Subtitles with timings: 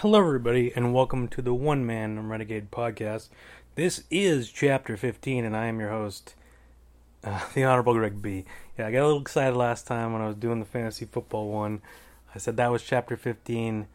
[0.00, 3.28] Hello, everybody, and welcome to the One Man Renegade podcast.
[3.74, 6.34] This is chapter 15, and I am your host,
[7.22, 8.46] uh, the Honorable Greg B.
[8.78, 11.50] Yeah, I got a little excited last time when I was doing the fantasy football
[11.50, 11.82] one.
[12.34, 13.88] I said that was chapter 15.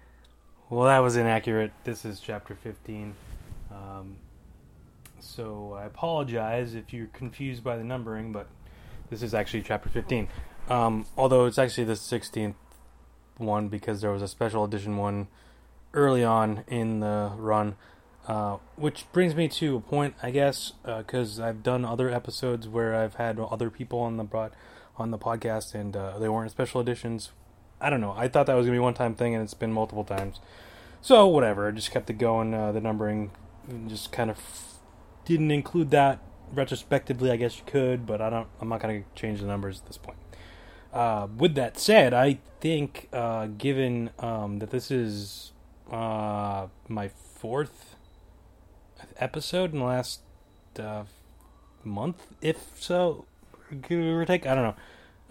[0.69, 1.71] Well, that was inaccurate.
[1.85, 3.15] This is chapter 15.
[3.71, 4.17] Um,
[5.19, 8.45] so I apologize if you're confused by the numbering, but
[9.09, 10.27] this is actually chapter 15.
[10.69, 12.53] Um, although it's actually the 16th
[13.37, 15.29] one because there was a special edition one
[15.95, 17.75] early on in the run.
[18.27, 22.67] Uh, which brings me to a point, I guess, because uh, I've done other episodes
[22.67, 24.51] where I've had other people on the broad,
[24.97, 27.31] on the podcast, and uh, they weren't special editions.
[27.79, 28.15] I don't know.
[28.17, 30.39] I thought that was gonna be one time thing, and it's been multiple times.
[31.01, 31.67] So whatever.
[31.67, 32.53] I just kept it going.
[32.53, 33.29] Uh, the numbering
[33.87, 34.39] just kind of
[35.25, 36.19] didn't include that
[36.51, 37.29] retrospectively.
[37.29, 38.47] I guess you could, but I don't.
[38.59, 40.17] I'm not gonna change the numbers at this point.
[40.91, 45.51] Uh, with that said, I think uh, given um, that this is
[45.91, 47.95] uh, my fourth
[49.17, 50.21] episode in the last
[50.79, 51.03] uh,
[51.83, 53.25] month, if so,
[53.81, 54.45] give or take.
[54.45, 54.75] I don't know.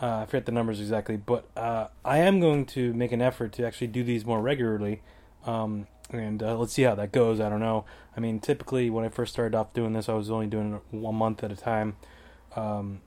[0.01, 3.53] Uh, I forget the numbers exactly, but uh, I am going to make an effort
[3.55, 5.03] to actually do these more regularly.
[5.47, 7.41] Um, and uh, let's see how that goes.
[7.41, 7.85] I don't know.
[8.17, 10.83] I mean, typically when I first started off doing this, I was only doing it
[10.91, 11.97] one month at a time.
[12.57, 13.01] Um,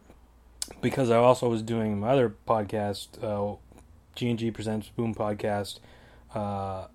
[0.81, 3.57] because I also was doing my other podcast, uh,
[4.15, 5.79] G&G Presents Boom Podcast,
[6.33, 6.87] uh,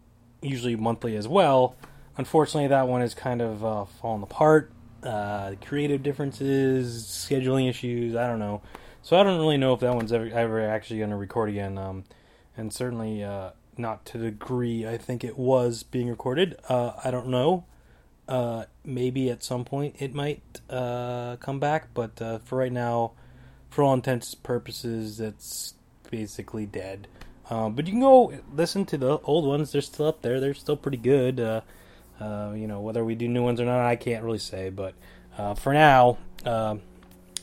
[0.43, 1.77] usually monthly as well.
[2.17, 4.71] Unfortunately, that one is kind of uh, fallen apart.
[5.03, 8.15] Uh, creative differences, scheduling issues.
[8.15, 8.63] I don't know.
[9.03, 11.77] So I don't really know if that one's ever, ever actually going to record again.
[11.77, 12.05] Um,
[12.57, 16.57] and certainly uh, not to the degree I think it was being recorded.
[16.69, 17.65] Uh, I don't know.
[18.29, 23.13] Uh, maybe at some point it might uh, come back, but uh, for right now,
[23.69, 25.75] for all intents and purposes, it's
[26.11, 27.09] basically dead.
[27.51, 30.41] Uh, but you can go listen to the old ones; they're still up there.
[30.41, 31.41] They're still pretty good.
[31.41, 31.61] Uh,
[32.21, 34.71] uh, you know, whether we do new ones or not, I can't really say.
[34.71, 34.95] But
[35.37, 36.77] uh, for now, uh,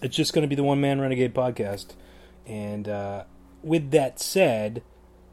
[0.01, 1.96] it's just going to be the One Man Renegade podcast.
[2.46, 3.25] And uh,
[3.62, 4.84] with that said,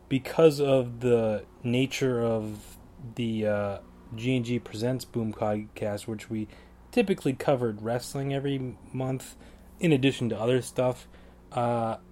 [0.08, 2.76] because of the nature of
[3.14, 3.80] the
[4.14, 6.48] G and G Presents Boom podcast, which we
[6.91, 9.36] typically covered wrestling every month
[9.80, 11.06] in addition to other stuff.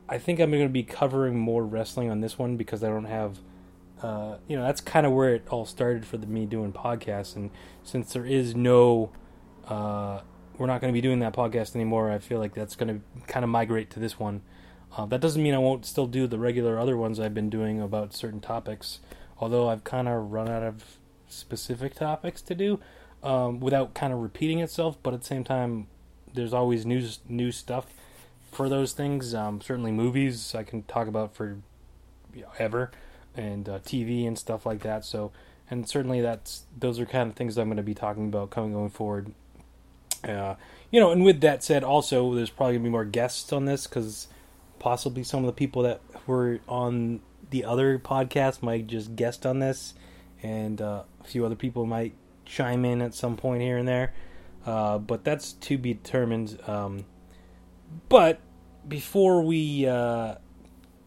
[0.08, 3.06] I think I'm going to be covering more wrestling on this one because I don't
[3.06, 3.38] have,
[4.02, 7.36] uh, you know, that's kind of where it all started for the, me doing podcasts.
[7.36, 7.50] And
[7.82, 9.10] since there is no,
[9.66, 10.20] uh,
[10.58, 13.22] we're not going to be doing that podcast anymore, I feel like that's going to
[13.26, 14.42] kind of migrate to this one.
[14.96, 17.80] Uh, that doesn't mean I won't still do the regular other ones I've been doing
[17.80, 19.00] about certain topics,
[19.38, 22.78] although I've kind of run out of specific topics to do
[23.22, 24.98] um, without kind of repeating itself.
[25.02, 25.88] But at the same time,
[26.32, 27.86] there's always new new stuff
[28.54, 29.34] for those things.
[29.34, 31.58] Um, certainly, movies I can talk about for
[32.58, 32.90] ever,
[33.36, 35.04] and uh, TV and stuff like that.
[35.04, 35.32] So,
[35.70, 38.72] and certainly that's those are kind of things I'm going to be talking about coming
[38.72, 39.32] going forward.
[40.22, 40.54] Uh,
[40.90, 43.86] you know, and with that said, also there's probably gonna be more guests on this
[43.86, 44.28] because
[44.78, 49.58] possibly some of the people that were on the other podcast might just guest on
[49.58, 49.94] this,
[50.42, 52.14] and uh, a few other people might
[52.46, 54.14] chime in at some point here and there.
[54.64, 56.58] Uh, but that's to be determined.
[56.66, 57.04] Um,
[58.08, 58.40] but
[58.86, 60.36] before we uh,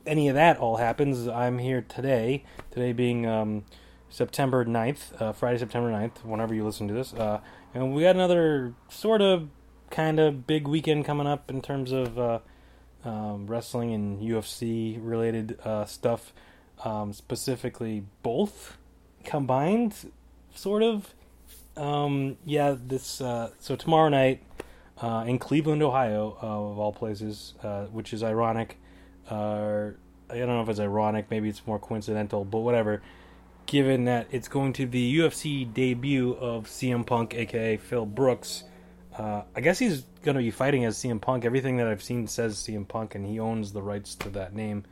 [0.05, 2.43] any of that all happens, I'm here today.
[2.71, 3.65] Today being um,
[4.09, 7.13] September 9th, uh, Friday, September 9th, whenever you listen to this.
[7.13, 7.41] Uh,
[7.73, 9.49] and we got another sort of
[9.89, 12.39] kind of big weekend coming up in terms of uh,
[13.03, 16.33] um, wrestling and UFC related uh, stuff.
[16.83, 18.77] Um, specifically, both
[19.23, 20.11] combined,
[20.53, 21.13] sort of.
[21.75, 24.41] Um, yeah, this uh, so tomorrow night
[25.02, 28.78] uh, in Cleveland, Ohio, uh, of all places, uh, which is ironic.
[29.30, 29.90] Uh,
[30.30, 33.02] I don't know if it's ironic, maybe it's more coincidental, but whatever.
[33.66, 38.63] Given that it's going to be the UFC debut of CM Punk, aka Phil Brooks,
[39.18, 41.44] uh, I guess he's going to be fighting as CM Punk.
[41.44, 44.84] Everything that I've seen says CM Punk, and he owns the rights to that name.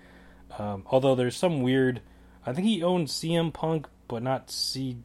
[0.58, 2.02] Um, although there's some weird,
[2.46, 4.98] I think he owns CM Punk, but not C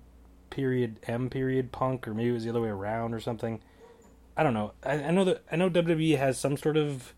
[0.50, 3.60] period M period Punk, or maybe it was the other way around or something.
[4.40, 4.72] I don't know.
[4.82, 7.12] I, I know that I know WWE has some sort of.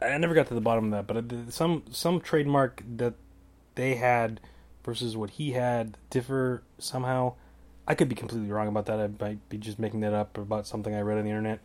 [0.00, 3.12] I never got to the bottom of that, but some some trademark that
[3.74, 4.40] they had
[4.82, 7.34] versus what he had differ somehow.
[7.86, 8.98] I could be completely wrong about that.
[8.98, 11.60] I might be just making that up about something I read on the internet.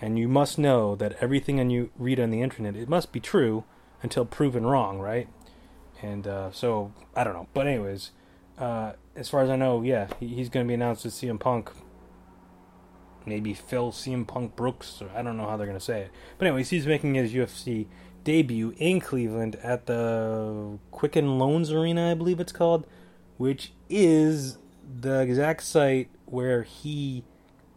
[0.00, 3.62] And you must know that everything you read on the internet it must be true
[4.02, 5.28] until proven wrong, right?
[6.02, 7.46] And uh, so I don't know.
[7.54, 8.10] But anyways,
[8.58, 11.70] uh, as far as I know, yeah, he's going to be announced as CM Punk.
[13.26, 16.10] Maybe Phil CM Punk Brooks, or I don't know how they're going to say it.
[16.38, 17.86] But anyways, he's making his UFC
[18.22, 22.86] debut in Cleveland at the Quicken Loans Arena, I believe it's called.
[23.36, 24.58] which is
[25.00, 27.24] the exact site where he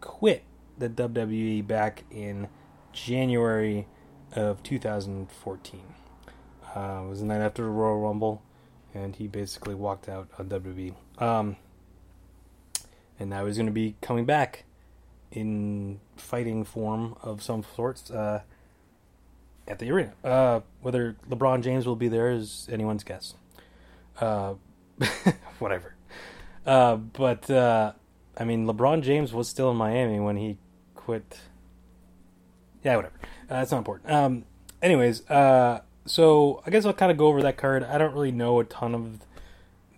[0.00, 0.44] quit
[0.78, 2.48] the WWE back in
[2.92, 3.86] January
[4.32, 5.80] of 2014.
[6.76, 8.42] Uh, it was the night after the Royal Rumble,
[8.94, 10.94] and he basically walked out on WWE.
[11.18, 11.56] Um,
[13.18, 14.64] and now he's going to be coming back
[15.32, 18.42] in fighting form of some sorts uh,
[19.66, 20.12] at the arena.
[20.24, 23.34] Uh, whether LeBron James will be there is anyone's guess.
[24.20, 24.54] Uh,
[25.58, 25.94] whatever.
[26.66, 27.92] Uh, but uh,
[28.36, 30.56] I mean, LeBron James was still in Miami when he
[30.94, 31.40] quit.
[32.82, 33.14] Yeah, whatever.
[33.22, 34.10] Uh, that's not important.
[34.10, 34.44] Um,
[34.82, 37.84] anyways, uh, so I guess I'll kind of go over that card.
[37.84, 39.18] I don't really know a ton of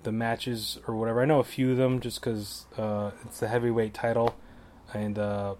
[0.03, 1.23] the matches or whatever.
[1.23, 2.67] I know a few of them just because
[3.25, 4.35] it's the heavyweight title
[4.94, 5.54] and uh,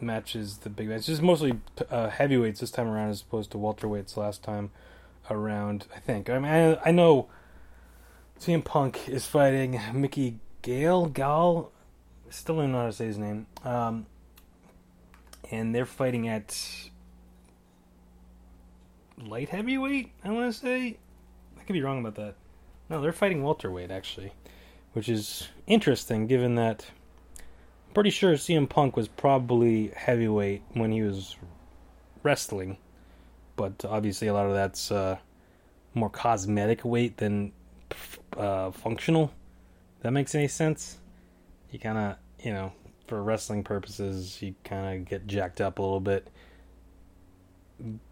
[0.00, 1.06] matches the big match.
[1.06, 1.60] Just mostly
[1.90, 4.70] uh, heavyweights this time around as opposed to welterweights last time
[5.30, 5.86] around.
[5.94, 6.30] I think.
[6.30, 7.28] I mean, I, I know
[8.40, 11.06] CM Punk is fighting Mickey Gale.
[11.06, 11.72] Gal,
[12.30, 13.46] still don't know how to say his name.
[13.64, 14.06] Um,
[15.50, 16.90] and they're fighting at
[19.18, 20.10] light heavyweight.
[20.24, 20.98] I want to say.
[21.58, 22.34] I could be wrong about that.
[22.88, 24.32] No, they're fighting welterweight actually,
[24.92, 26.86] which is interesting given that
[27.96, 31.34] pretty sure CM Punk was probably heavyweight when he was
[32.22, 32.76] wrestling,
[33.56, 35.16] but obviously a lot of that's uh,
[35.94, 37.52] more cosmetic weight than
[38.36, 39.32] uh, functional.
[40.00, 40.98] that makes any sense?
[41.70, 42.70] You kind of, you know,
[43.06, 46.28] for wrestling purposes, you kind of get jacked up a little bit.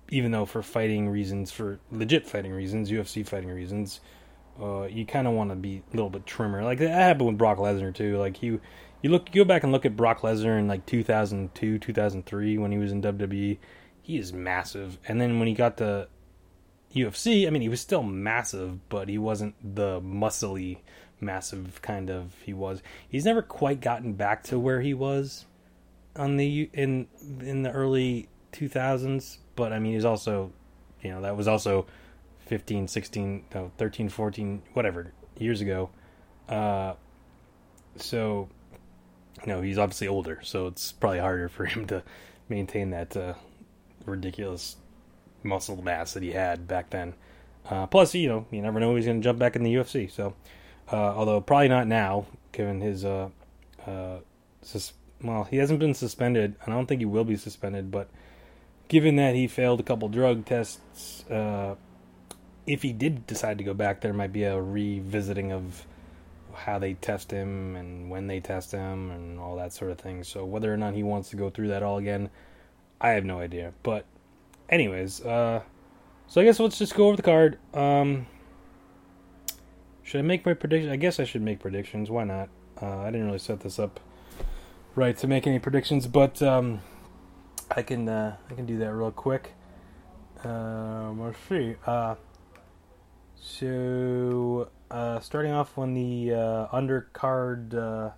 [0.09, 4.01] Even though for fighting reasons, for legit fighting reasons, UFC fighting reasons,
[4.59, 6.65] uh, you kind of want to be a little bit trimmer.
[6.65, 8.17] Like that happened with Brock Lesnar too.
[8.17, 8.63] Like you,
[9.05, 12.73] you look, you go back and look at Brock Lesnar in like 2002, 2003 when
[12.73, 13.59] he was in WWE.
[14.01, 16.09] He is massive, and then when he got to
[16.95, 20.79] UFC, I mean, he was still massive, but he wasn't the muscly,
[21.21, 22.83] massive kind of he was.
[23.06, 25.45] He's never quite gotten back to where he was
[26.17, 27.07] on the in
[27.41, 30.50] in the early 2000s, but I mean, he's also,
[31.03, 31.85] you know, that was also
[32.47, 35.91] 15, 16, no, 13, 14, whatever years ago.
[36.49, 36.95] Uh,
[37.97, 38.49] so,
[39.44, 42.02] you know, he's obviously older, so it's probably harder for him to
[42.49, 43.35] maintain that uh,
[44.06, 44.76] ridiculous
[45.43, 47.14] muscle mass that he had back then.
[47.69, 50.11] Uh, plus, you know, you never know he's going to jump back in the UFC.
[50.11, 50.35] So,
[50.93, 53.31] uh, although probably not now, given his, uh,
[53.87, 54.19] uh,
[54.62, 54.93] sus-
[55.23, 56.56] well, he hasn't been suspended.
[56.67, 58.08] I don't think he will be suspended, but
[58.88, 61.76] given that he failed a couple drug tests, uh,
[62.67, 65.87] if he did decide to go back, there might be a revisiting of
[66.55, 70.25] how they test him and when they test him and all that sort of thing.
[70.25, 72.31] So whether or not he wants to go through that all again,
[73.01, 73.73] I have no idea.
[73.83, 74.06] But
[74.69, 75.62] anyways, uh,
[76.27, 77.59] so I guess let's just go over the card.
[77.73, 78.27] Um,
[80.03, 80.91] should I make my prediction?
[80.91, 82.11] I guess I should make predictions.
[82.11, 82.49] Why not?
[82.81, 84.00] Uh, I didn't really set this up
[84.95, 86.81] right to make any predictions, but um,
[87.71, 89.53] I can uh, I can do that real quick.
[90.45, 91.77] Um, let's see.
[91.87, 92.17] Uh,
[93.37, 97.75] so uh, starting off on the uh, undercard.
[97.75, 98.11] Uh,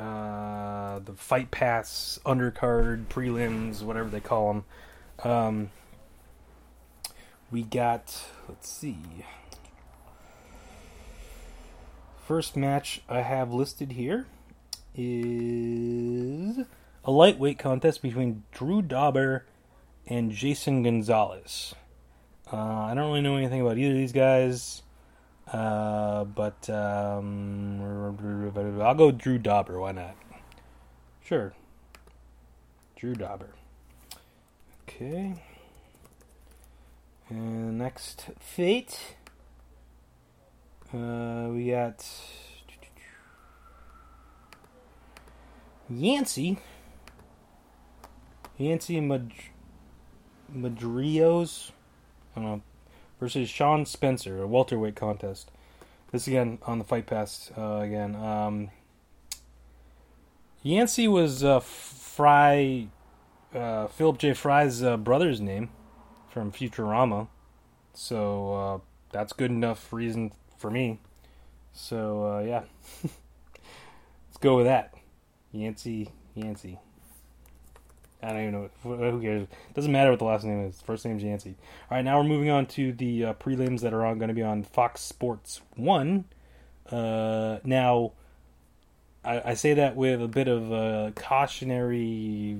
[0.00, 4.64] uh, the fight pass undercard prelims whatever they call them
[5.22, 5.70] um,
[7.52, 8.98] we got let's see
[12.26, 14.26] first match i have listed here
[14.96, 16.58] is
[17.04, 19.44] a lightweight contest between drew dober
[20.08, 21.74] and jason gonzalez
[22.52, 24.82] uh, i don't really know anything about either of these guys
[25.52, 27.80] uh, but um,
[28.80, 29.78] I'll go Drew Dober.
[29.78, 30.16] Why not?
[31.22, 31.52] Sure.
[32.96, 33.50] Drew Dober.
[34.88, 35.34] Okay.
[37.28, 39.16] And next fate.
[40.92, 42.06] Uh, we got
[45.90, 46.58] Yancey.
[48.56, 49.32] Yancey Mad-
[50.54, 51.70] Madrios.
[52.36, 52.62] I don't know
[53.20, 55.50] versus Sean Spencer, a welterweight contest.
[56.12, 58.14] This again on the Fight Pass uh, again.
[58.14, 58.70] Um,
[60.62, 62.88] Yancey was uh, Fry,
[63.54, 64.34] uh, Philip J.
[64.34, 65.70] Fry's uh, brother's name
[66.28, 67.28] from Futurama,
[67.92, 68.78] so uh,
[69.10, 71.00] that's good enough reason for me.
[71.72, 72.62] So uh, yeah,
[73.02, 74.94] let's go with that.
[75.50, 76.78] Yancey, Yancey.
[78.24, 78.70] I don't even know.
[78.82, 79.46] Who cares?
[79.74, 80.80] Doesn't matter what the last name is.
[80.80, 81.56] First name's Yancey.
[81.90, 84.42] All right, now we're moving on to the uh, prelims that are going to be
[84.42, 86.24] on Fox Sports One.
[86.90, 88.12] Uh, now,
[89.24, 92.58] I, I, say that with a bit of a cautionary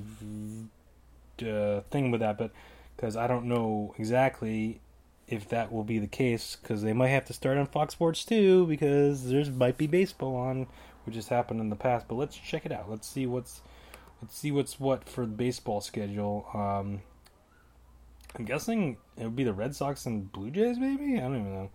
[1.41, 2.51] uh, thing with that, but
[2.97, 4.81] because I don't know exactly
[5.29, 8.25] if that will be the case because they might have to start on Fox Sports
[8.25, 10.67] Two because there's might be baseball on,
[11.05, 12.07] which has happened in the past.
[12.09, 12.91] But let's check it out.
[12.91, 13.61] Let's see what's
[14.25, 16.47] let's see what's what for the baseball schedule.
[16.55, 17.03] Um,
[18.37, 21.19] I'm guessing it would be the Red Sox and Blue Jays, maybe.
[21.19, 21.71] I don't even know.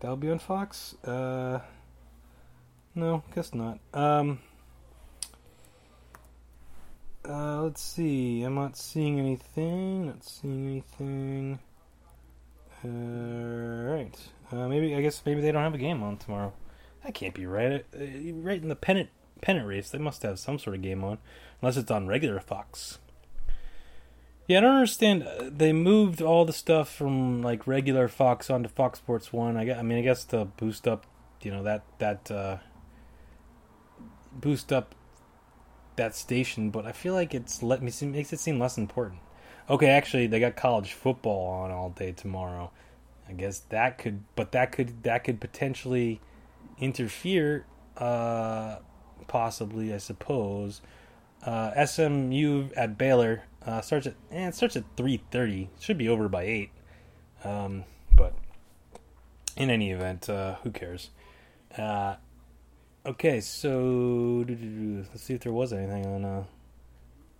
[0.00, 0.94] That'll be on Fox.
[1.02, 1.60] Uh,
[2.94, 3.78] no, guess not.
[3.94, 4.40] Um,
[7.26, 8.42] uh, let's see.
[8.42, 10.08] I'm not seeing anything.
[10.08, 11.58] Not seeing anything.
[12.84, 14.14] Uh, right.
[14.52, 16.52] Uh, maybe I guess maybe they don't have a game on tomorrow.
[17.02, 17.86] That can't be right.
[17.94, 18.04] Uh,
[18.34, 19.08] right in the pennant
[19.40, 21.18] pennant race, they must have some sort of game on,
[21.60, 22.98] unless it's on regular Fox.
[24.46, 25.24] Yeah, I don't understand.
[25.24, 29.58] Uh, they moved all the stuff from like regular Fox onto Fox Sports One.
[29.58, 31.04] I guess, I mean, I guess to boost up,
[31.42, 32.56] you know, that that uh,
[34.32, 34.94] boost up
[35.96, 36.70] that station.
[36.70, 39.20] But I feel like it's let me see, makes it seem less important.
[39.68, 42.70] Okay, actually, they got college football on all day tomorrow.
[43.28, 46.22] I guess that could, but that could that could potentially
[46.78, 47.66] interfere,
[47.98, 48.76] uh,
[49.28, 50.80] possibly, I suppose.
[51.44, 55.70] Uh, SMU at Baylor uh, starts at eh, starts at three thirty.
[55.78, 56.70] Should be over by eight.
[57.44, 57.84] Um,
[58.16, 58.34] but
[59.56, 61.10] in any event, uh, who cares?
[61.76, 62.16] Uh,
[63.06, 66.44] okay, so let's see if there was anything on uh,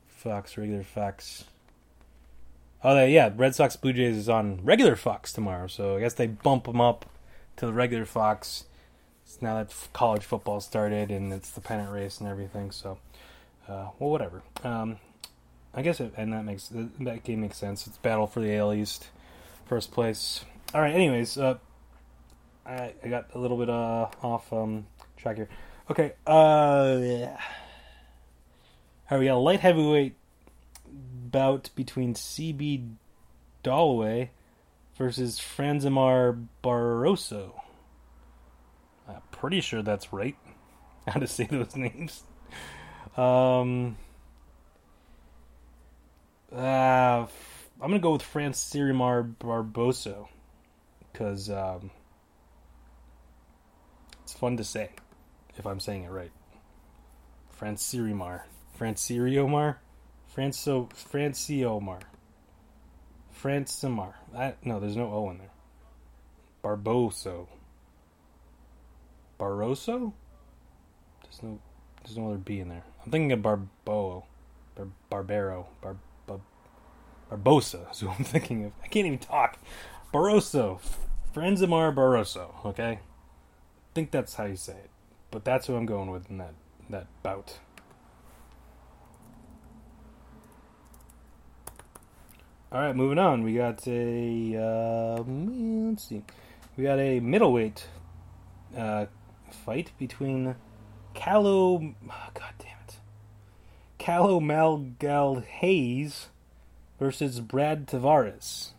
[0.06, 1.44] Fox regular Fox.
[2.84, 6.28] Oh, yeah, Red Sox Blue Jays is on regular Fox tomorrow, so I guess they
[6.28, 7.06] bump them up
[7.56, 8.64] to the regular Fox.
[9.40, 12.98] Now that college football started and it's the pennant race and everything, so
[13.68, 14.42] uh, well, whatever.
[14.64, 14.96] Um,
[15.74, 17.86] I guess it, and that makes that game makes sense.
[17.86, 19.08] It's battle for the AL East,
[19.66, 20.44] first place.
[20.74, 20.94] All right.
[20.94, 21.58] Anyways, uh,
[22.66, 25.48] I I got a little bit uh, off um, track here.
[25.90, 26.12] Okay.
[26.26, 27.40] Uh, yeah.
[29.10, 30.14] All right, we got a light heavyweight
[31.30, 32.94] bout between CB
[33.64, 34.28] Dollaway
[34.96, 37.52] versus Francimar Barroso.
[39.38, 40.36] Pretty sure that's right.
[41.06, 42.24] How to say those names?
[43.16, 43.96] Um,
[46.52, 47.28] uh, I'm
[47.80, 50.28] gonna go with Francimar Barboso
[51.12, 51.90] because um,
[54.24, 54.90] it's fun to say
[55.56, 56.32] if I'm saying it right.
[57.58, 58.42] Francirimar,
[58.78, 59.76] Franciriomar,
[60.28, 62.00] Franco Franciomar,
[63.40, 64.14] Francimar.
[64.36, 65.50] I, no, there's no O in there.
[66.62, 67.48] Barboso.
[69.38, 70.12] Barroso?
[71.22, 71.58] There's no,
[72.02, 72.84] there's no other B in there.
[73.04, 74.24] I'm thinking of Barbo,
[74.74, 76.40] Bar, Barbero, Bar, Bar,
[77.30, 78.72] Barbosa is who I'm thinking of.
[78.82, 79.58] I can't even talk.
[80.12, 80.80] Barroso,
[81.34, 82.64] Francimar Barroso.
[82.64, 83.00] Okay, I
[83.94, 84.90] think that's how you say it,
[85.30, 86.54] but that's who I'm going with in that
[86.90, 87.58] that bout.
[92.70, 93.44] All right, moving on.
[93.44, 96.22] We got a uh, let's see,
[96.76, 97.86] we got a middleweight
[98.76, 99.06] uh,
[99.54, 100.56] fight between
[101.14, 101.94] Callo.
[102.10, 102.96] Oh, God damn it,
[103.98, 106.28] Callo Malgal Hayes
[106.98, 108.72] versus Brad Tavares.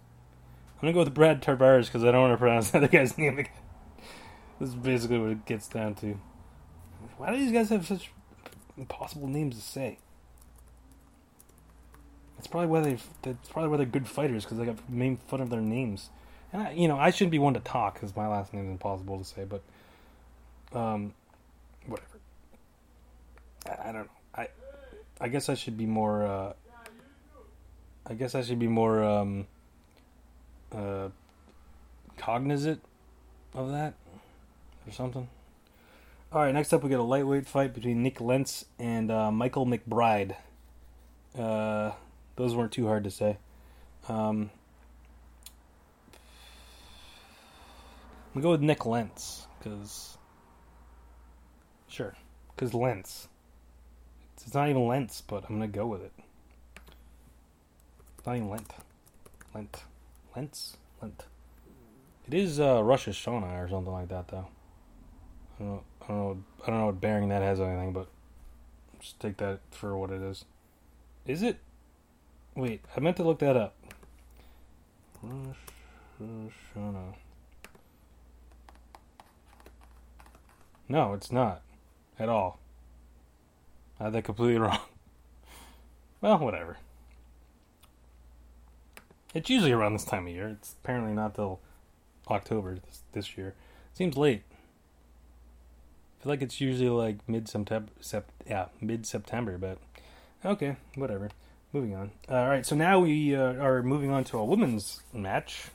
[0.75, 3.17] I'm gonna go with Brad Tavares because I don't want to pronounce the other guy's
[3.17, 3.51] name again.
[4.59, 6.19] This is basically what it gets down to.
[7.17, 8.11] Why do these guys have such
[8.77, 9.99] impossible names to say?
[12.35, 12.97] That's probably why they.
[13.21, 16.09] That's probably why they're good fighters because they got made fun of their names.
[16.53, 18.71] And I, you know, I shouldn't be one to talk because my last name is
[18.71, 19.43] impossible to say.
[19.43, 19.61] But,
[20.73, 21.13] um,
[21.85, 22.19] whatever.
[23.65, 24.11] I, I don't know.
[24.35, 24.47] I,
[25.21, 26.25] I guess I should be more.
[26.25, 26.53] Uh,
[28.07, 29.45] I guess I should be more um,
[30.71, 31.09] uh,
[32.17, 32.81] cognizant
[33.53, 33.93] of that
[34.87, 35.27] or something.
[36.31, 39.65] All right, next up we get a lightweight fight between Nik Lentz and uh, Michael
[39.65, 40.35] McBride.
[41.37, 41.91] Uh,
[42.35, 43.37] those weren't too hard to say.
[44.07, 44.51] Um,
[48.27, 50.18] I'm gonna go with Nick Lentz because,
[51.89, 52.15] sure,
[52.55, 53.27] because Lentz.
[54.35, 56.13] It's not even Lentz, but I'm gonna go with it.
[58.17, 58.71] It's not even Lent.
[59.53, 59.83] Lent.
[60.35, 60.77] Lentz?
[61.01, 61.25] Lent.
[62.27, 64.47] It is uh, Rosh Hashanah or something like that, though.
[65.59, 65.83] I don't know.
[66.01, 66.43] I don't know.
[66.63, 68.07] I don't know what bearing that has anything, but
[68.99, 70.45] just take that for what it is.
[71.25, 71.59] Is it?
[72.55, 73.75] Wait, I meant to look that up.
[75.21, 75.57] Rosh
[76.21, 77.15] Hashanah.
[80.87, 81.61] No, it's not
[82.19, 82.59] at all.
[83.99, 84.79] I had that completely wrong.
[86.21, 86.77] well, whatever.
[89.33, 90.49] It's usually around this time of year.
[90.49, 91.59] It's apparently not till
[92.29, 93.53] October this, this year.
[93.93, 94.43] Seems late.
[96.19, 97.91] I feel like it's usually like mid September.
[98.01, 99.57] Sept, yeah, mid September.
[99.57, 99.77] But
[100.43, 101.29] okay, whatever.
[101.71, 102.11] Moving on.
[102.27, 105.65] All right, so now we uh, are moving on to a women's match.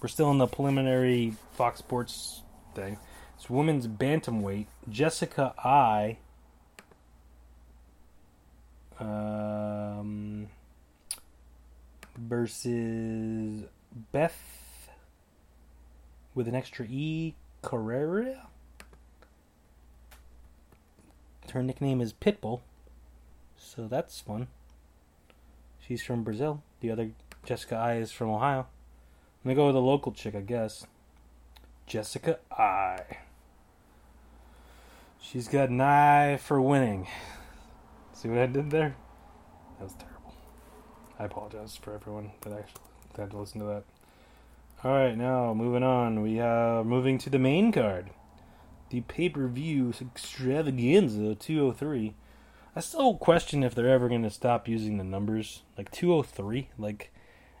[0.00, 2.42] we're still in the preliminary Fox Sports
[2.74, 2.96] thing.
[3.36, 4.66] It's women's bantamweight.
[4.88, 6.18] Jessica Eye.
[8.98, 10.48] Um,
[12.16, 13.64] versus
[14.10, 14.88] Beth
[16.34, 18.48] with an extra E Carrera.
[21.52, 22.60] Her nickname is Pitbull,
[23.56, 24.48] so that's fun.
[25.78, 26.62] She's from Brazil.
[26.80, 27.10] The other
[27.44, 28.60] Jessica Eye is from Ohio.
[29.44, 30.86] I'm gonna go with a local chick, I guess.
[31.86, 33.18] Jessica Eye.
[35.20, 37.06] She's got an eye for winning.
[38.12, 38.96] See what I did there?
[39.78, 40.34] That was terrible.
[41.16, 42.82] I apologize for everyone that actually
[43.16, 43.84] had to listen to that.
[44.84, 46.22] Alright, now moving on.
[46.22, 48.10] We are moving to the main card.
[48.90, 52.14] The pay per view extravaganza 203.
[52.74, 55.62] I still question if they're ever going to stop using the numbers.
[55.78, 56.70] Like 203?
[56.78, 57.12] Like,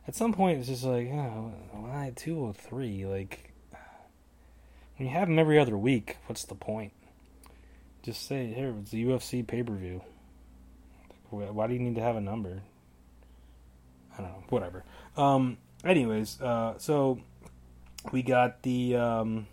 [0.08, 3.06] at some point, it's just like, oh, why 203?
[3.06, 3.52] Like,
[4.96, 6.92] when you have them every other week, what's the point?
[8.02, 10.02] Just say, here, it's the UFC pay per view.
[11.30, 12.62] Why do you need to have a number?
[14.14, 14.84] I don't know, whatever.
[15.16, 17.20] Um, anyways, uh, so
[18.12, 19.46] we got the um,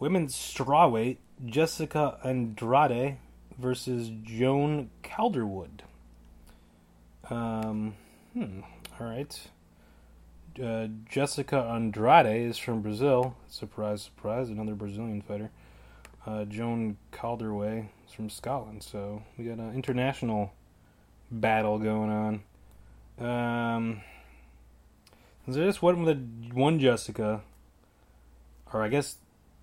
[0.00, 3.18] women's strawweight Jessica Andrade
[3.58, 5.82] versus Joan Calderwood.
[7.30, 7.94] Um,
[8.32, 8.60] hmm,
[8.98, 9.40] all right.
[10.62, 13.36] Uh, Jessica Andrade is from Brazil.
[13.48, 15.50] Surprise, surprise, another Brazilian fighter.
[16.26, 18.82] Uh, Joan Calderwood is from Scotland.
[18.82, 20.52] So we got an international
[21.30, 22.42] battle going on.
[23.24, 24.00] Um,
[25.46, 27.42] so this one with one Jessica,
[28.72, 29.16] or I guess,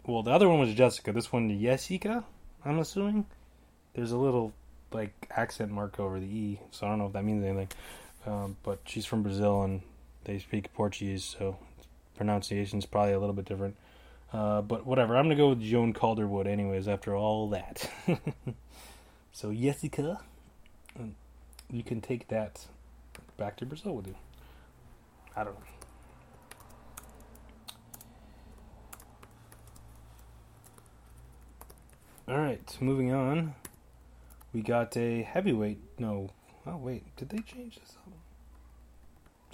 [0.06, 1.12] well, the other one was Jessica.
[1.12, 2.24] This one, Jessica.
[2.64, 3.26] I'm assuming.
[3.94, 4.54] There's a little
[4.92, 7.70] like accent mark over the e, so I don't know if that means anything.
[8.26, 9.82] Um, but she's from Brazil and
[10.26, 11.58] they speak Portuguese, so
[12.18, 13.78] pronunciation is probably a little bit different.
[14.34, 16.88] Uh, but whatever, I'm gonna go with Joan Calderwood, anyways.
[16.88, 17.90] After all that,
[19.32, 20.20] so Jessica,
[21.72, 22.66] you can take that
[23.38, 24.16] back to Brazil with you.
[25.36, 25.66] I don't know.
[32.28, 33.54] All right, moving on.
[34.52, 35.80] We got a heavyweight.
[36.00, 36.32] No,
[36.66, 37.98] oh wait, did they change this?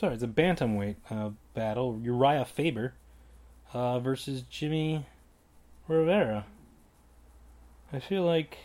[0.02, 2.00] Sorry, it's a bantamweight uh, battle.
[2.02, 2.96] Uriah Faber
[3.72, 5.06] uh, versus Jimmy
[5.88, 6.48] Rivera.
[7.94, 8.58] I feel like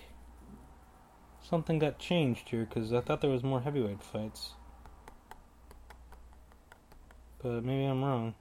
[1.47, 4.53] something got changed here because I thought there was more heavyweight fights,
[7.43, 8.35] but maybe I'm wrong.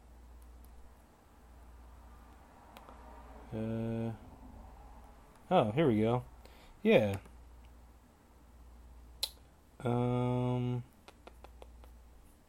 [3.53, 4.11] Uh,
[5.51, 6.23] oh, here we go.
[6.81, 7.17] Yeah.
[9.83, 10.83] Um.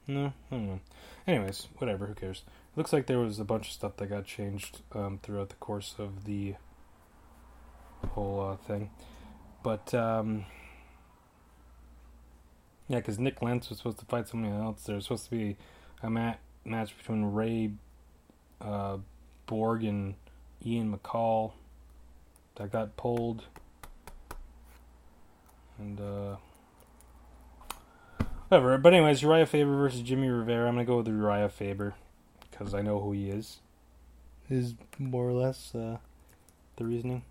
[0.09, 0.81] No, I don't know.
[1.27, 2.07] Anyways, whatever.
[2.07, 2.43] Who cares?
[2.77, 5.97] Looks like there was a bunch of stuff that got changed um, throughout the course
[5.99, 6.55] of the
[8.11, 8.91] whole uh, thing.
[9.63, 10.45] But um,
[12.89, 14.85] yeah, because Nik Lentz was supposed to fight somebody else.
[14.85, 15.57] There was supposed to be
[16.03, 17.73] a mat- match between Ray
[18.61, 18.99] uh,
[19.47, 20.15] Borg and
[20.65, 21.53] Ian McCall
[22.57, 23.45] that got pulled.
[25.79, 26.37] And uh,
[28.49, 28.79] whatever.
[28.79, 30.69] But anyways, Uriah Faber versus Jimmy Rivera.
[30.69, 31.95] I'm gonna go with Uriah Faber
[32.51, 33.59] because I know who he is.
[34.49, 35.99] Is more or less uh,
[36.77, 37.23] the reasoning.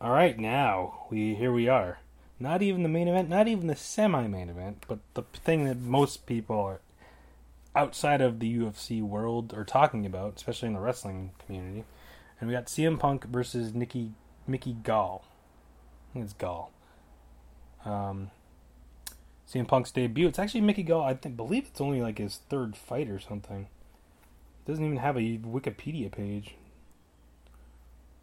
[0.00, 1.98] All right, now we here we are.
[2.38, 6.26] Not even the main event, not even the semi-main event, but the thing that most
[6.26, 6.80] people are
[7.74, 11.84] outside of the UFC world are talking about, especially in the wrestling community.
[12.38, 14.12] And we got CM Punk versus Nikki
[14.46, 15.24] Mickey Gall.
[15.24, 16.70] I think it's Gall.
[17.86, 18.30] Um,
[19.48, 20.26] CM Punk's debut.
[20.28, 21.02] It's actually Mickey Gall.
[21.02, 23.68] I think, believe it's only like his third fight or something.
[24.64, 26.54] It doesn't even have a Wikipedia page.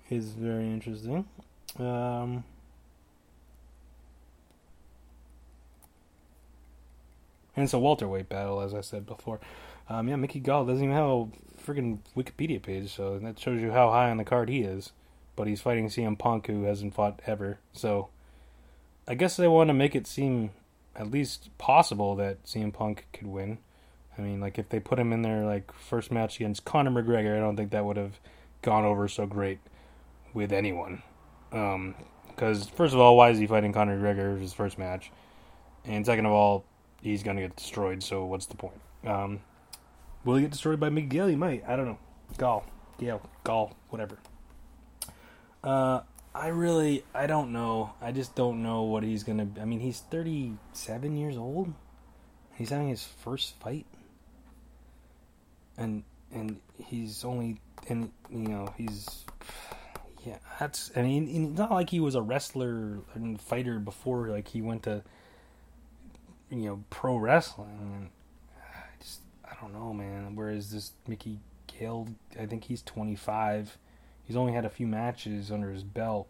[0.09, 1.25] Is very interesting.
[1.79, 2.43] Um,
[7.55, 9.39] and it's a welterweight battle, as I said before.
[9.89, 11.27] Um, yeah, Mickey Gall doesn't even have a
[11.65, 14.91] freaking Wikipedia page, so that shows you how high on the card he is.
[15.35, 17.57] But he's fighting CM Punk, who hasn't fought ever.
[17.71, 18.09] So
[19.07, 20.51] I guess they want to make it seem
[20.95, 23.57] at least possible that CM Punk could win.
[24.17, 27.35] I mean, like if they put him in there like first match against Conor McGregor,
[27.35, 28.19] I don't think that would have
[28.61, 29.59] gone over so great
[30.33, 31.01] with anyone.
[31.49, 35.11] Because um, first of all, why is he fighting Conor McGregor his first match?
[35.85, 36.63] And second of all,
[37.01, 38.03] he's gonna get destroyed.
[38.03, 38.79] So what's the point?
[39.05, 39.41] Um,
[40.23, 41.27] will he get destroyed by Miguel?
[41.27, 41.63] He might.
[41.67, 41.99] I don't know.
[42.37, 42.65] Gall,
[42.99, 44.17] Gale, Gall, whatever.
[45.63, 46.01] Uh,
[46.35, 47.93] I really, I don't know.
[48.01, 49.47] I just don't know what he's gonna.
[49.61, 51.73] I mean, he's thirty-seven years old.
[52.55, 53.85] He's having his first fight.
[55.77, 59.25] and and he's only and you know he's
[60.25, 64.47] yeah that's I mean it's not like he was a wrestler and fighter before like
[64.47, 65.03] he went to
[66.49, 68.09] you know pro wrestling.
[68.57, 70.35] I just I don't know, man.
[70.35, 72.07] Whereas this Mickey Gale,
[72.39, 73.77] I think he's 25.
[74.33, 76.27] He's only had a few matches under his belt.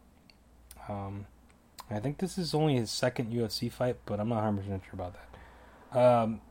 [0.89, 1.25] Um,
[1.89, 4.95] I think this is only his second UFC fight, but I'm not 100 percent sure
[4.95, 5.15] about
[5.93, 5.97] that.
[5.97, 6.41] Um,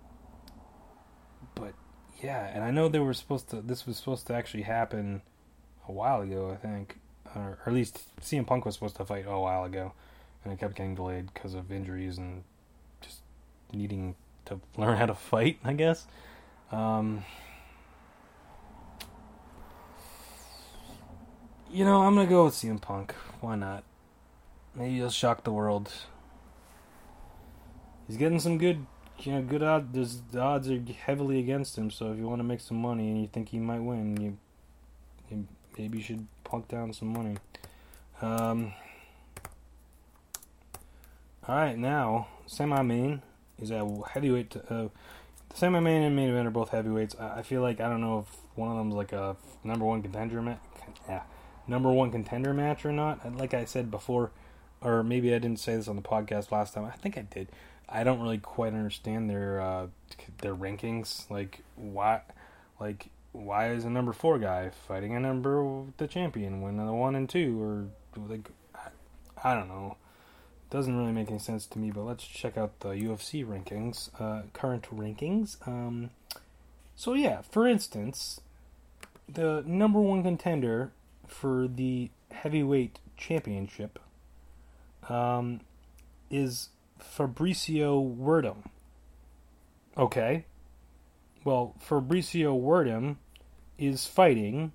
[1.54, 1.74] but
[2.22, 3.60] yeah, and I know they were supposed to.
[3.60, 5.20] This was supposed to actually happen
[5.86, 6.98] a while ago, I think,
[7.36, 9.92] or, or at least CM Punk was supposed to fight a while ago,
[10.44, 12.44] and it kept getting delayed because of injuries and
[13.02, 13.18] just
[13.74, 14.14] needing
[14.46, 15.58] to learn how to fight.
[15.62, 16.06] I guess.
[16.70, 17.26] Um,
[21.72, 23.14] you know, I'm gonna go with CM Punk.
[23.40, 23.84] Why not?
[24.74, 25.90] Maybe he'll shock the world.
[28.06, 28.84] He's getting some good,
[29.20, 30.20] you know, good odds.
[30.32, 31.90] The odds are heavily against him.
[31.90, 34.38] So if you want to make some money and you think he might win, you,
[35.30, 35.46] you
[35.78, 37.36] maybe you should punk down some money.
[38.20, 38.74] Um.
[41.48, 43.22] All right, now semi-main
[43.60, 44.56] is at heavyweight.
[44.70, 44.88] Uh,
[45.54, 47.16] semi-main and main event are both heavyweights.
[47.18, 50.02] I, I feel like I don't know if one of them's like a number one
[50.02, 50.58] contender.
[51.08, 51.22] Yeah,
[51.66, 53.36] number one contender match or not.
[53.36, 54.30] Like I said before,
[54.80, 56.84] or maybe I didn't say this on the podcast last time.
[56.84, 57.48] I think I did.
[57.88, 59.86] I don't really quite understand their uh,
[60.38, 61.30] their rankings.
[61.30, 62.22] Like why,
[62.80, 67.14] like why is a number four guy fighting a number the champion when the one
[67.14, 67.86] and two or
[68.28, 69.96] like I, I don't know.
[70.70, 71.90] Doesn't really make any sense to me.
[71.90, 75.56] But let's check out the UFC rankings, uh, current rankings.
[75.68, 76.10] Um,
[76.96, 78.40] so yeah, for instance,
[79.28, 80.92] the number one contender
[81.26, 83.98] for the heavyweight championship
[85.08, 85.60] um,
[86.30, 88.64] is Fabricio Werdum.
[89.96, 90.44] Okay.
[91.44, 93.16] Well, Fabricio Werdum
[93.78, 94.72] is fighting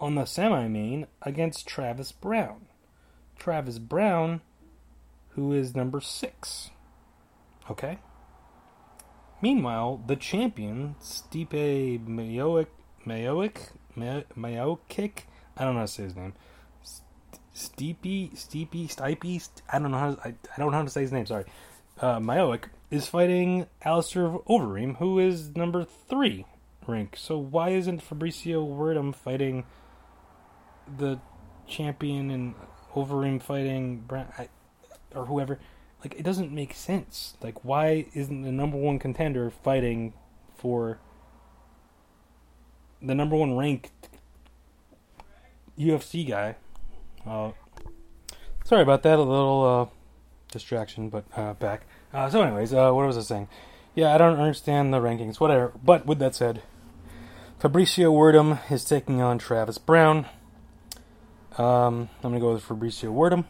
[0.00, 2.66] on the semi main against Travis Browne.
[3.38, 4.40] Travis Browne,
[5.30, 6.70] who is number six.
[7.70, 7.98] Okay.
[9.40, 12.66] Meanwhile, the champion, Stipe Miocic,
[13.04, 15.12] Miocic, Miocic,
[15.56, 16.34] I don't know how to say his name.
[17.54, 21.02] Steepy, Steepy, Stipe, I don't know how to, I, I don't know how to say
[21.02, 21.26] his name.
[21.26, 21.44] Sorry.
[22.00, 22.18] Uh,
[22.90, 26.46] is fighting Alistair Overeem, who is number three
[26.86, 27.16] rank.
[27.16, 29.64] So why isn't Fabricio Werdum fighting
[30.98, 31.20] the
[31.66, 32.54] champion and
[32.94, 34.48] Overeem fighting Brand, I,
[35.14, 35.58] or whoever?
[36.02, 37.34] Like it doesn't make sense.
[37.40, 40.14] Like why isn't the number one contender fighting
[40.56, 40.98] for
[43.02, 43.90] the number one ranked
[45.78, 46.56] UFC guy?
[47.26, 47.52] Uh,
[48.64, 49.18] sorry about that.
[49.18, 49.94] A little uh,
[50.50, 51.86] distraction, but uh, back.
[52.12, 53.48] Uh, so, anyways, uh, what was I saying?
[53.94, 55.40] Yeah, I don't understand the rankings.
[55.40, 55.72] Whatever.
[55.82, 56.62] But with that said,
[57.60, 60.26] Fabricio Werdum is taking on Travis Browne.
[61.58, 63.44] Um, I'm gonna go with Fabricio Werdum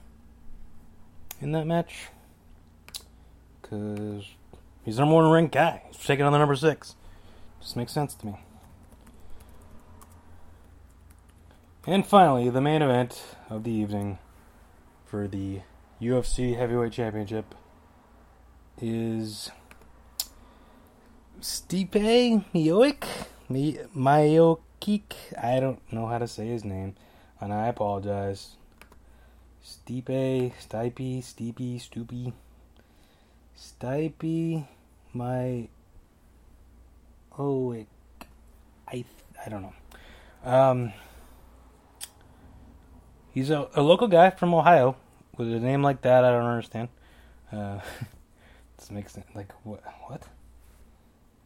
[1.41, 2.09] in that match
[3.61, 4.25] because
[4.85, 5.83] he's the number one ranked guy.
[5.89, 6.97] He's taking on the number six.
[7.61, 8.39] Just makes sense to me.
[11.85, 14.21] And finally, the main event of the evening
[15.05, 15.63] for the
[16.01, 17.57] UFC Heavyweight Championship
[18.81, 19.51] is
[21.41, 23.05] Stipe Miocic,
[23.51, 25.03] Miocic.
[25.37, 26.95] I don't know how to say his name,
[27.41, 28.53] and I apologize.
[29.65, 32.33] Stipe, Stipe, Stipe, Stoopy,
[33.59, 34.67] Stipe,
[35.13, 35.69] my.
[37.37, 37.75] Oh,
[38.87, 39.05] I
[39.45, 39.75] I don't know.
[40.45, 40.93] Um,
[43.33, 44.97] he's a, a local guy from Ohio
[45.37, 46.25] with a name like that.
[46.25, 46.89] I don't understand.
[47.51, 47.81] Uh,
[48.77, 49.27] this makes sense.
[49.35, 49.83] Like what?
[50.07, 50.23] What?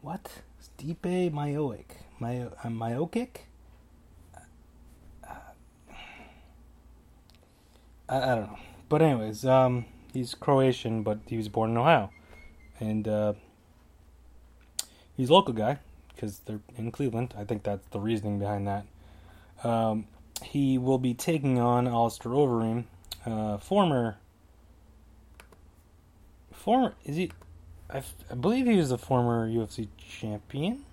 [0.02, 0.42] What?
[0.60, 1.84] Stipe Miocic.
[2.18, 2.50] My uh.
[5.28, 5.34] Uh,
[8.08, 8.58] I, I don't know.
[8.88, 12.10] But anyways, um, he's Croatian, but he was born in Ohio,
[12.78, 13.32] and uh,
[15.16, 15.78] he's a local guy
[16.14, 17.34] because they're in Cleveland.
[17.36, 18.86] I think that's the reasoning behind that.
[19.64, 20.06] Um,
[20.42, 22.84] he will be taking on Alistair Overeem,
[23.24, 24.18] uh, former.
[26.52, 27.30] Former is he?
[27.88, 30.84] I, I believe he was a former UFC champion.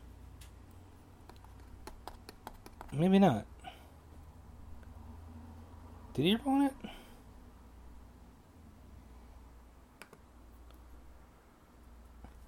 [2.92, 3.46] Maybe not.
[6.14, 6.74] Did he ever win it?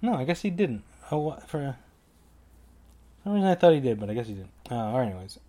[0.00, 0.84] No, I guess he didn't.
[1.10, 1.76] Oh, for
[3.24, 4.52] some reason I thought he did, but I guess he didn't.
[4.70, 5.40] Uh, or anyways,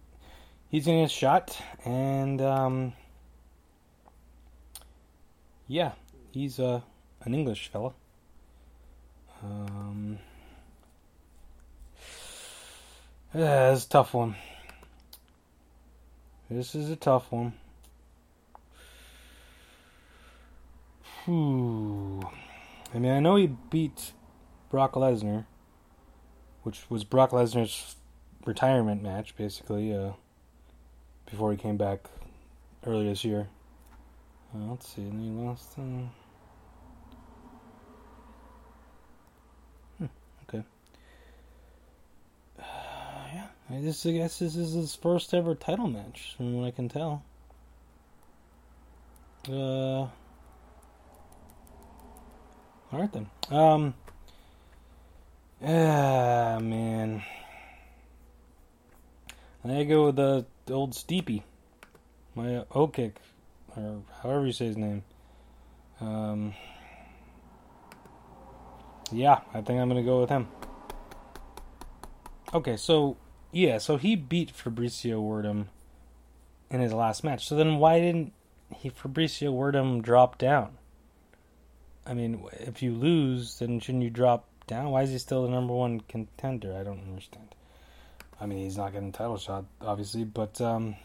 [0.69, 2.93] he's getting his shot, and um,
[5.67, 5.91] yeah,
[6.31, 6.81] he's uh,
[7.21, 7.93] an English fella.
[9.43, 10.19] Um,
[13.33, 14.35] Yeah, it's a tough one.
[16.49, 17.53] This is a tough one.
[21.27, 24.13] I mean, I know he beat
[24.69, 25.45] Brock Lesnar,
[26.63, 27.97] which was Brock Lesnar's
[28.45, 30.11] retirement match, basically, uh,
[31.29, 32.09] before he came back
[32.85, 33.47] earlier this year.
[34.55, 35.77] Uh, let's see, and he lost.
[35.77, 36.07] Uh...
[39.97, 40.05] Hmm,
[40.47, 40.63] okay.
[43.33, 46.71] Yeah, I just I guess this is his first ever title match, from what I
[46.71, 47.23] can tell.
[49.49, 50.07] Uh.
[52.89, 53.29] All right then.
[53.51, 53.93] Um.
[55.61, 57.21] Ah man.
[59.65, 61.43] I go with the old Steepy,
[62.35, 63.15] my O kick,
[63.75, 65.03] or however you say his name.
[65.99, 66.53] Um.
[69.11, 70.47] Yeah, I think I'm gonna go with him.
[72.53, 73.17] Okay, so
[73.51, 75.67] yeah, so he beat Fabricio Werdum
[76.69, 77.47] in his last match.
[77.47, 78.33] So then why didn't
[78.75, 80.77] he Fabricio Werdum drop down?
[82.05, 84.91] I mean, if you lose, then shouldn't you drop down?
[84.91, 86.75] Why is he still the number one contender?
[86.77, 87.55] I don't understand.
[88.39, 90.95] I mean, he's not getting title shot, obviously, but um,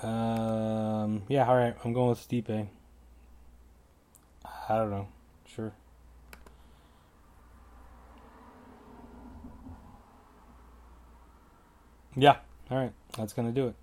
[0.00, 2.68] um, yeah, all right, I'm going with Stipe.
[4.68, 5.08] I don't know,
[5.46, 5.72] sure.
[12.14, 12.36] Yeah,
[12.70, 13.74] all right, that's gonna do it.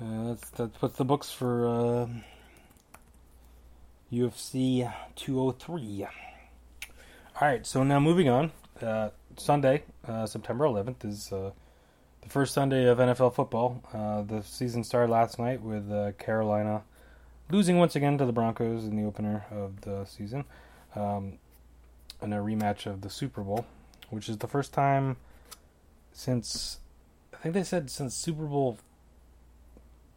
[0.00, 1.66] Uh, that's that puts the books for.
[1.68, 2.06] Uh,
[4.12, 6.04] UFC 203.
[6.04, 6.08] All
[7.42, 8.52] right, so now moving on.
[8.80, 11.50] Uh, Sunday, uh, September 11th, is uh,
[12.22, 13.82] the first Sunday of NFL football.
[13.92, 16.82] Uh, the season started last night with uh, Carolina
[17.50, 20.44] losing once again to the Broncos in the opener of the season,
[20.94, 21.34] um,
[22.22, 23.66] in a rematch of the Super Bowl,
[24.10, 25.16] which is the first time
[26.12, 26.78] since
[27.32, 28.78] I think they said since Super Bowl.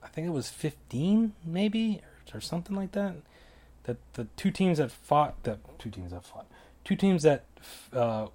[0.01, 2.01] I think it was 15, maybe,
[2.33, 3.15] or, or something like that
[3.83, 6.45] that the two teams that fought that two teams that fought
[6.83, 7.43] two teams that
[7.93, 8.27] uh,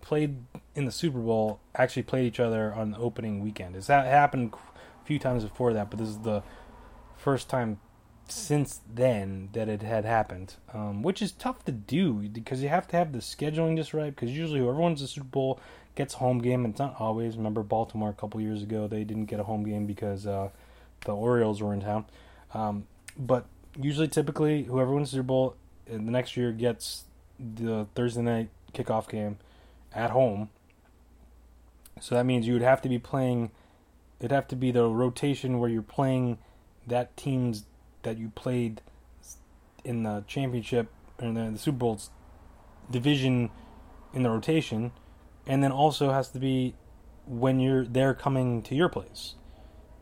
[0.00, 0.36] played
[0.74, 3.76] in the Super Bowl actually played each other on the opening weekend.
[3.76, 6.42] It's that happened a few times before that, but this is the
[7.16, 7.80] first time
[8.28, 12.86] since then that it had happened, um, which is tough to do because you have
[12.88, 14.14] to have the scheduling just right.
[14.14, 15.60] Because usually whoever wins the Super Bowl
[15.94, 17.36] gets home game, it's not always.
[17.36, 20.50] Remember Baltimore a couple years ago, they didn't get a home game because uh,
[21.04, 22.06] the Orioles were in town.
[22.54, 23.46] Um, but
[23.80, 25.56] usually, typically, whoever wins the Super Bowl
[25.86, 27.04] the next year gets
[27.38, 29.38] the Thursday night kickoff game
[29.98, 30.48] at home.
[32.00, 33.50] So that means you would have to be playing.
[34.20, 36.38] It'd have to be the rotation where you're playing
[36.86, 37.66] that team's
[38.02, 38.80] that you played
[39.84, 42.10] in the championship and the, the Super Bowl's
[42.90, 43.50] division
[44.14, 44.92] in the rotation,
[45.46, 46.74] and then also has to be
[47.26, 49.34] when you're they're coming to your place.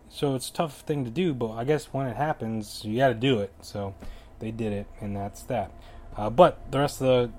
[0.08, 3.08] So it's a tough thing to do, but I guess when it happens, you got
[3.08, 3.52] to do it.
[3.62, 3.94] So
[4.38, 5.72] they did it, and that's that.
[6.16, 7.32] Uh, but the rest of the,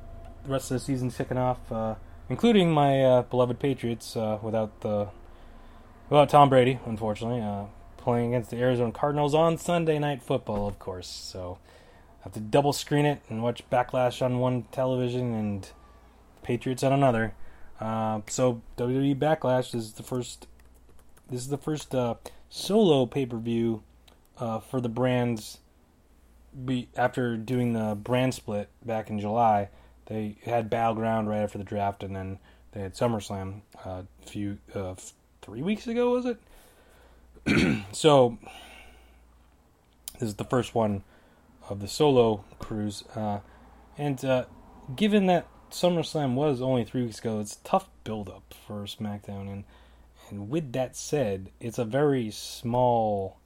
[0.43, 1.95] the rest of the season's kicking off, uh,
[2.29, 5.07] including my uh, beloved Patriots, uh, without the
[6.09, 7.65] without Tom Brady, unfortunately, uh,
[7.97, 11.07] playing against the Arizona Cardinals on Sunday Night Football, of course.
[11.07, 11.57] So
[12.21, 15.69] I have to double screen it and watch Backlash on one television and
[16.43, 17.33] Patriots on another.
[17.79, 20.47] Uh, so WWE Backlash is the first.
[21.29, 21.93] This is the first
[22.49, 23.83] solo pay per view
[24.37, 25.59] uh, for the brands.
[26.65, 29.69] Be, after doing the brand split back in July,
[30.07, 32.39] they had Battleground right after the draft, and then
[32.71, 34.95] they had SummerSlam uh, a few uh,
[35.41, 36.11] three weeks ago.
[36.11, 37.83] Was it?
[37.91, 38.37] so
[40.19, 41.03] this is the first one
[41.69, 43.39] of the solo cruise, uh,
[43.97, 44.45] and uh,
[44.95, 49.63] given that SummerSlam was only three weeks ago, it's tough build up for SmackDown and
[50.29, 53.37] and with that said, it's a very small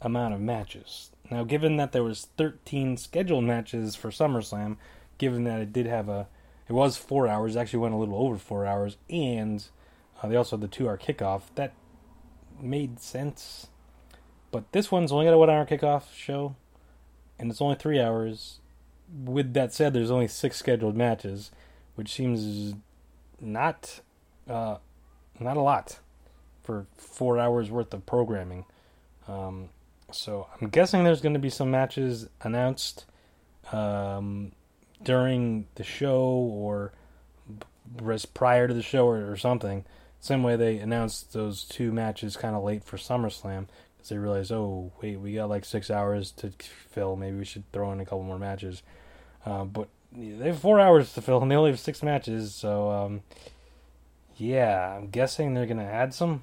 [0.00, 1.10] amount of matches.
[1.30, 4.76] Now, given that there was 13 scheduled matches for SummerSlam,
[5.22, 6.26] given that it did have a,
[6.68, 9.64] it was four hours, actually went a little over four hours, and
[10.20, 11.42] uh, they also had the two-hour kickoff.
[11.54, 11.74] That
[12.60, 13.68] made sense.
[14.50, 16.56] But this one's only got a one-hour kickoff show,
[17.38, 18.58] and it's only three hours.
[19.24, 21.52] With that said, there's only six scheduled matches,
[21.94, 22.74] which seems
[23.40, 24.00] not
[24.50, 24.78] uh,
[25.38, 26.00] not a lot
[26.64, 28.64] for four hours worth of programming.
[29.28, 29.68] Um,
[30.10, 33.04] so I'm guessing there's going to be some matches announced
[33.70, 34.50] um,
[35.04, 36.92] during the show or
[38.34, 39.84] prior to the show or, or, something.
[40.20, 44.52] Same way they announced those two matches kind of late for SummerSlam because they realized,
[44.52, 46.52] oh wait, we got like six hours to
[46.90, 47.16] fill.
[47.16, 48.82] Maybe we should throw in a couple more matches.
[49.44, 52.54] Uh, but they have four hours to fill, and they only have six matches.
[52.54, 53.22] So, um,
[54.36, 56.42] yeah, I'm guessing they're gonna add some.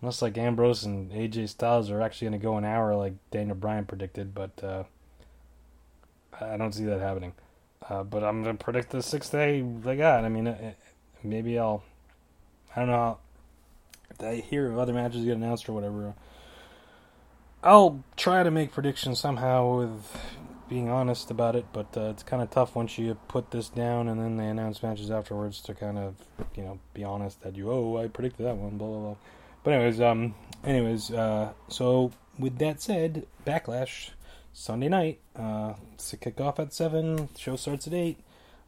[0.00, 3.84] Unless like Ambrose and AJ Styles are actually gonna go an hour, like Daniel Bryan
[3.84, 4.84] predicted, but uh,
[6.38, 7.32] I don't see that happening.
[7.88, 10.24] Uh, but I'm gonna predict the sixth day they got.
[10.24, 10.76] I mean, it, it,
[11.22, 11.82] maybe I'll.
[12.74, 13.18] I don't know.
[14.10, 16.14] If I hear of other matches get announced or whatever,
[17.62, 20.04] I'll try to make predictions somehow with
[20.68, 21.66] being honest about it.
[21.72, 24.82] But uh, it's kind of tough once you put this down and then they announce
[24.82, 26.14] matches afterwards to kind of
[26.54, 29.16] you know be honest that you oh I predicted that one blah blah blah.
[29.62, 34.10] But anyways, um, anyways, uh, so with that said, Backlash
[34.52, 35.20] Sunday night.
[35.36, 37.28] Uh, it's a kickoff at seven.
[37.36, 38.18] Show starts at eight.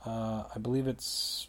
[0.05, 1.49] Uh, I believe it's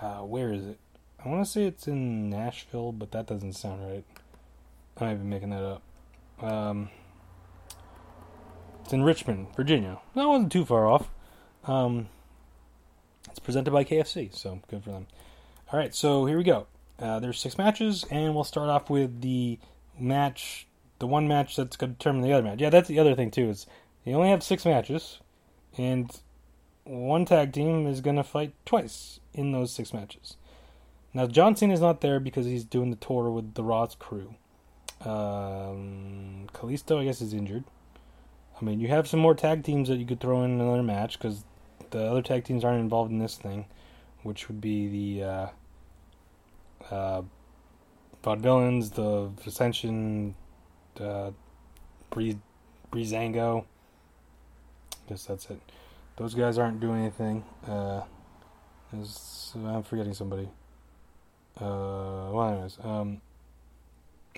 [0.00, 0.78] uh, where is it?
[1.24, 4.04] I want to say it's in Nashville, but that doesn't sound right.
[4.98, 5.82] I might be making that up.
[6.40, 6.90] Um,
[8.84, 9.98] it's in Richmond, Virginia.
[10.14, 11.10] That wasn't too far off.
[11.64, 12.08] Um,
[13.28, 15.06] it's presented by KFC, so good for them.
[15.72, 16.66] All right, so here we go.
[16.98, 19.58] Uh, there's six matches, and we'll start off with the
[19.98, 20.65] match,
[20.98, 22.60] the one match that's going to determine the other match.
[22.60, 23.48] Yeah, that's the other thing too.
[23.50, 23.66] Is
[24.04, 25.20] they only have six matches,
[25.76, 26.10] and
[26.84, 30.36] one tag team is going to fight twice in those six matches.
[31.12, 34.34] Now, John Cena is not there because he's doing the tour with the Raw's crew.
[35.00, 37.64] Um, Kalisto, I guess, is injured.
[38.60, 41.18] I mean, you have some more tag teams that you could throw in another match
[41.18, 41.44] because
[41.90, 43.66] the other tag teams aren't involved in this thing,
[44.22, 45.48] which would be the uh,
[46.90, 47.22] uh,
[48.22, 50.34] Vaudevillains, the Ascension,
[51.00, 51.30] uh,
[52.10, 52.38] Bree,
[52.92, 53.64] Breezango.
[54.92, 55.60] I guess that's it.
[56.16, 57.44] Those guys aren't doing anything.
[57.66, 58.02] Uh,
[58.92, 60.48] I'm forgetting somebody.
[61.60, 63.20] Uh, well, anyways, um,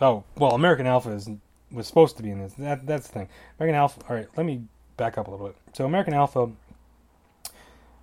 [0.01, 1.29] oh well, American Alpha is
[1.71, 2.55] was supposed to be in this.
[2.55, 3.29] That that's the thing.
[3.59, 4.01] American Alpha.
[4.09, 4.63] All right, let me
[4.97, 5.57] back up a little bit.
[5.73, 6.51] So American Alpha,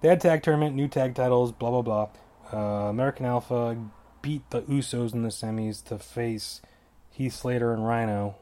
[0.02, 2.10] they had tag tournament, new tag titles, blah blah blah.
[2.54, 3.78] Uh, American Alpha
[4.22, 6.62] beat the Usos in the semis to face
[7.12, 8.36] Heath Slater and Rhino,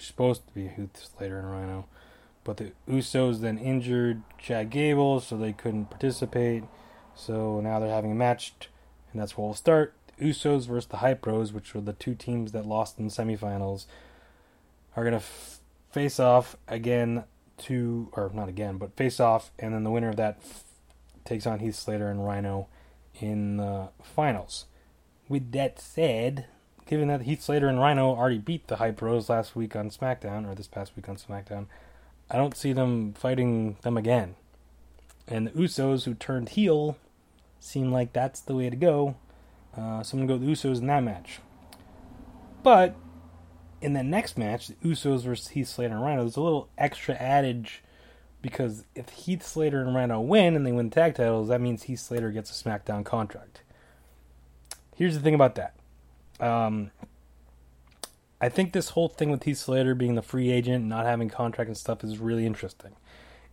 [0.00, 1.86] was supposed to be Heath Slater and Rhino,
[2.42, 6.64] but the Usos then injured Chad Gable, so they couldn't participate.
[7.14, 8.54] So now they're having a match,
[9.12, 9.94] and that's where we'll start.
[10.18, 13.86] Usos versus the Hype Bros, which were the two teams that lost in the semifinals,
[14.96, 15.60] are going to f-
[15.90, 17.24] face off again
[17.58, 20.64] to, or not again, but face off, and then the winner of that f-
[21.24, 22.68] takes on Heath Slater and Rhino
[23.20, 24.64] in the finals.
[25.28, 26.46] With that said,
[26.90, 30.50] given that Heath Slater and Rhino already beat the Hype Bros last week on SmackDown,
[30.50, 31.66] or this past week on SmackDown,
[32.28, 34.34] I don't see them fighting them again.
[35.28, 36.98] And the Usos, who turned heel,
[37.60, 39.14] seem like that's the way to go.
[39.72, 41.38] Uh, so I'm going to go with the Usos in that match.
[42.64, 42.96] But
[43.80, 47.14] in the next match, the Usos versus Heath Slater and Rhino, there's a little extra
[47.14, 47.84] adage
[48.42, 52.00] because if Heath Slater and Rhino win and they win tag titles, that means Heath
[52.00, 53.62] Slater gets a SmackDown contract.
[54.96, 55.74] Here's the thing about that.
[56.40, 56.90] Um,
[58.40, 61.68] I think this whole thing with Heath Slater being the free agent, not having contract
[61.68, 62.96] and stuff is really interesting.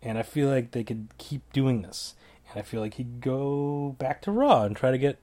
[0.01, 2.15] And I feel like they could keep doing this.
[2.49, 5.19] And I feel like he'd go back to Raw and try to get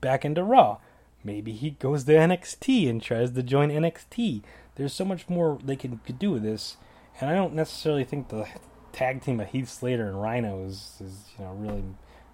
[0.00, 0.78] back into Raw.
[1.22, 4.42] Maybe he goes to NXT and tries to join NXT.
[4.74, 6.76] There's so much more they could, could do with this,
[7.20, 8.46] and I don't necessarily think the
[8.92, 11.84] tag team of Heath Slater and Rhino is, is you know really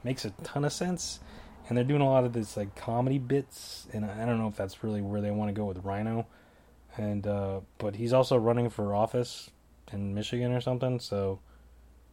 [0.04, 1.18] makes a ton of sense.
[1.68, 4.56] And they're doing a lot of this like comedy bits, and I don't know if
[4.56, 6.26] that's really where they want to go with Rhino.
[6.96, 9.50] And uh, but he's also running for office
[9.92, 11.40] in Michigan or something, so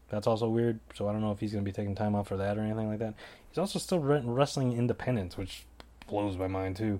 [0.10, 0.80] that's also weird.
[0.94, 2.62] So I don't know if he's going to be taking time off for that or
[2.62, 3.13] anything like that.
[3.50, 5.66] He's also still wrestling independence, which
[6.08, 7.00] blows my mind too.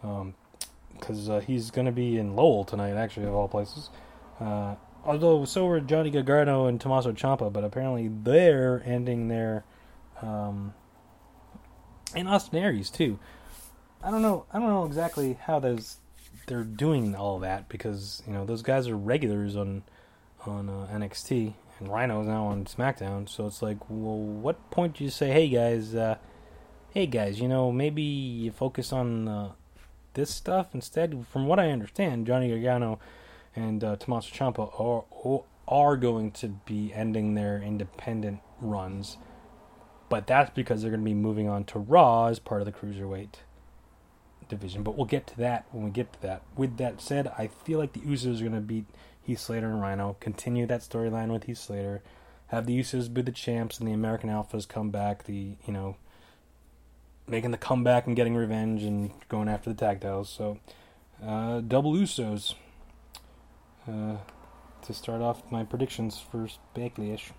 [0.00, 3.90] Because um, uh, he's going to be in Lowell tonight, actually, of all places.
[4.40, 9.64] Uh, although, so were Johnny Gargano and Tommaso Ciampa, but apparently they're ending their.
[10.20, 10.74] Um,
[12.14, 13.18] and Austin Aries, too.
[14.02, 14.46] I don't know.
[14.52, 15.98] I don't know exactly how those
[16.46, 19.82] they're doing all that because you know those guys are regulars on
[20.44, 23.28] on uh, NXT and Rhino's now on SmackDown.
[23.28, 26.16] So it's like, well, what point do you say, hey guys, uh,
[26.90, 29.52] hey guys, you know, maybe you focus on uh,
[30.14, 31.26] this stuff instead.
[31.30, 32.98] From what I understand, Johnny Gargano
[33.54, 39.16] and uh, Tommaso Ciampa are are going to be ending their independent runs,
[40.12, 42.72] but that's because they're going to be moving on to Raw as part of the
[42.72, 43.36] cruiserweight
[44.46, 44.82] division.
[44.82, 46.42] But we'll get to that when we get to that.
[46.54, 48.84] With that said, I feel like the Usos are going to beat
[49.22, 52.02] Heath Slater and Rhino, continue that storyline with Heath Slater,
[52.48, 55.24] have the Usos be the champs and the American Alphas come back.
[55.24, 55.96] The you know
[57.26, 60.28] making the comeback and getting revenge and going after the tag titles.
[60.28, 60.58] So,
[61.24, 62.52] uh, double Usos
[63.88, 64.16] uh,
[64.82, 67.30] to start off my predictions for Backlash.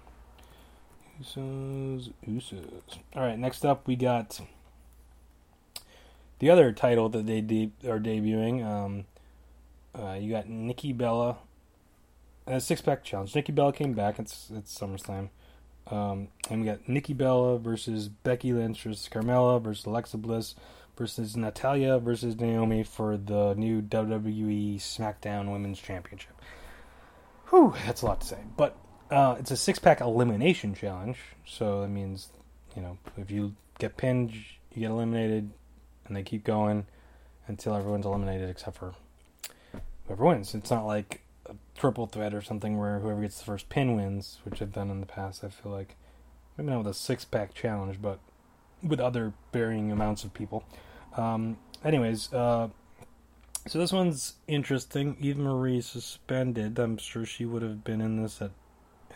[1.21, 2.99] Usos, Usos.
[3.15, 4.39] All right, next up we got
[6.39, 8.65] the other title that they de- are debuting.
[8.65, 9.05] Um,
[9.95, 11.37] uh, you got Nikki Bella,
[12.47, 13.35] a six pack challenge.
[13.35, 14.19] Nikki Bella came back.
[14.19, 15.29] It's it's SummerSlam.
[15.87, 20.55] Um, and we got Nikki Bella versus Becky Lynch versus Carmella versus Alexa Bliss
[20.97, 26.33] versus Natalya versus Naomi for the new WWE SmackDown Women's Championship.
[27.49, 28.39] Whew, that's a lot to say.
[28.55, 28.77] But
[29.09, 32.29] uh, it's a six pack elimination challenge, so that means,
[32.75, 35.51] you know, if you get pinned, you get eliminated,
[36.05, 36.85] and they keep going
[37.47, 38.93] until everyone's eliminated except for
[40.07, 40.53] whoever wins.
[40.55, 44.39] It's not like a triple threat or something where whoever gets the first pin wins,
[44.43, 45.43] which I've done in the past.
[45.43, 45.95] I feel like
[46.57, 48.19] maybe not with a six pack challenge, but
[48.81, 50.63] with other varying amounts of people.
[51.15, 52.69] Um, anyways, uh,
[53.67, 55.15] so this one's interesting.
[55.21, 56.79] Eva Marie suspended.
[56.79, 58.51] I'm sure she would have been in this at,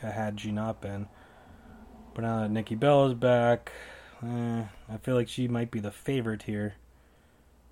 [0.01, 1.07] had she not been.
[2.13, 3.71] But now that Nikki Bella Bella's back,
[4.23, 6.75] eh, I feel like she might be the favorite here.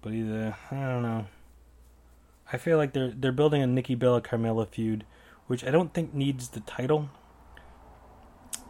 [0.02, 1.26] But either I don't know.
[2.52, 5.06] I feel like they're they're building a Nikki Bella Carmella feud,
[5.48, 7.10] which I don't think needs the title.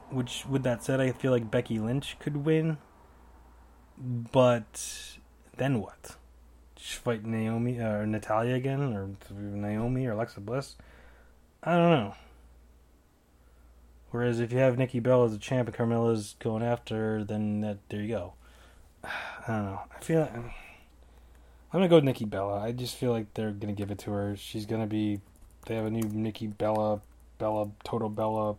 [0.09, 2.77] Which, with that said, I feel like Becky Lynch could win.
[3.97, 5.17] But
[5.57, 6.15] then what?
[6.75, 10.75] Just fight Naomi or uh, Natalya again, or Naomi or Alexa Bliss?
[11.63, 12.15] I don't know.
[14.15, 17.59] Whereas if you have Nikki Bella as a champ and Carmella's going after her, then
[17.59, 18.33] that there you go.
[19.03, 19.11] I
[19.45, 19.81] don't know.
[19.93, 20.21] I feel.
[20.21, 20.51] Like, I'm
[21.73, 22.61] gonna go with Nikki Bella.
[22.61, 24.37] I just feel like they're gonna give it to her.
[24.37, 25.19] She's gonna be.
[25.65, 27.01] They have a new Nikki Bella,
[27.39, 28.55] Bella Total Bella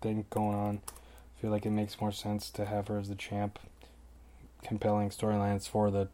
[0.00, 0.80] thing going on.
[0.88, 3.60] I feel like it makes more sense to have her as the champ.
[4.64, 6.08] Compelling storylines for the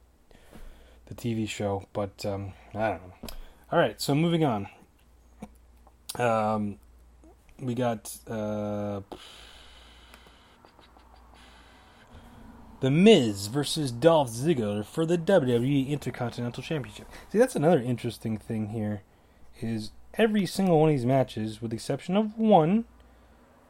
[1.06, 3.28] the TV show, but um, I don't know.
[3.72, 4.68] All right, so moving on.
[6.16, 6.76] Um,
[7.62, 9.00] we got uh,
[12.82, 17.06] The Miz versus Dolph Ziggler for the WWE Intercontinental Championship.
[17.30, 19.02] See, that's another interesting thing here.
[19.60, 22.86] Is every single one of these matches, with the exception of one,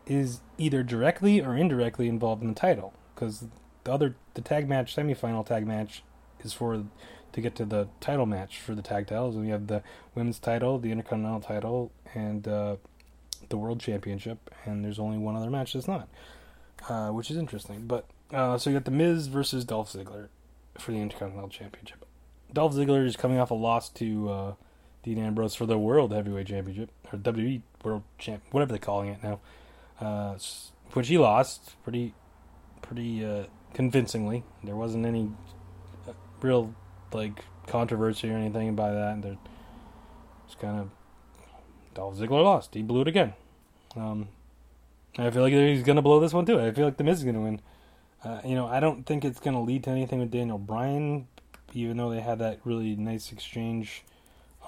[0.06, 2.94] is either directly or indirectly involved in the title.
[3.14, 3.44] Because
[3.84, 6.02] the other, the tag match, semifinal tag match,
[6.42, 6.82] is for
[7.32, 9.34] to get to the title match for the tag titles.
[9.34, 9.82] And we have the
[10.14, 12.76] women's title, the Intercontinental title, and uh,
[13.52, 14.50] the World Championship.
[14.64, 16.08] And there's only one other match that's not,
[16.88, 17.86] uh, which is interesting.
[17.86, 20.28] But uh, so you got the Miz versus Dolph Ziggler
[20.78, 22.04] for the Intercontinental Championship.
[22.52, 24.54] Dolph Ziggler is coming off a loss to uh,
[25.02, 29.22] Dean Ambrose for the World Heavyweight Championship or WWE World Champ, whatever they're calling it
[29.22, 29.40] now,
[30.00, 30.36] uh,
[30.92, 32.14] which he lost pretty,
[32.80, 33.44] pretty uh,
[33.74, 34.44] convincingly.
[34.64, 35.30] There wasn't any
[36.08, 36.74] uh, real
[37.12, 39.14] like controversy or anything by that.
[39.14, 39.38] And
[40.46, 40.90] it's kind of
[41.94, 42.74] Dolph Ziggler lost.
[42.74, 43.34] He blew it again.
[43.96, 44.28] Um,
[45.18, 46.60] I feel like he's gonna blow this one too.
[46.60, 47.60] I feel like the Miz is gonna win.
[48.24, 51.26] Uh, you know, I don't think it's gonna lead to anything with Daniel Bryan,
[51.74, 54.04] even though they had that really nice exchange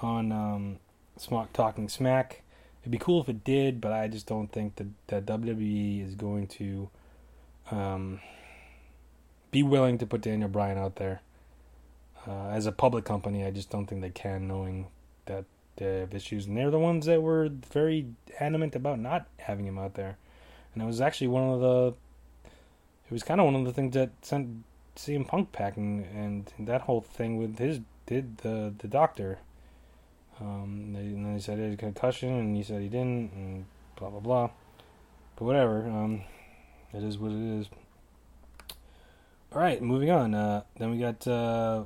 [0.01, 0.79] on um,
[1.17, 2.41] Smock Talking Smack.
[2.81, 6.13] It'd be cool if it did, but I just don't think that, that WWE is
[6.13, 6.89] going to
[7.71, 8.19] um,
[9.49, 11.21] be willing to put Daniel Bryan out there.
[12.27, 14.87] Uh, as a public company, I just don't think they can, knowing
[15.25, 15.45] that
[15.79, 16.45] have issues.
[16.45, 18.07] And they're the ones that were very
[18.39, 20.17] adamant about not having him out there.
[20.73, 21.93] And it was actually one of the.
[23.07, 24.63] It was kind of one of the things that sent
[24.95, 29.39] CM Punk packing, and that whole thing with his did the the doctor.
[30.39, 33.31] Um, they, and then they said he had a concussion, and he said he didn't,
[33.33, 33.65] and
[33.95, 34.49] blah blah blah.
[35.35, 35.87] But whatever.
[35.87, 36.23] Um,
[36.93, 37.67] it is what it is.
[39.53, 40.33] All right, moving on.
[40.33, 41.85] Uh, then we got uh,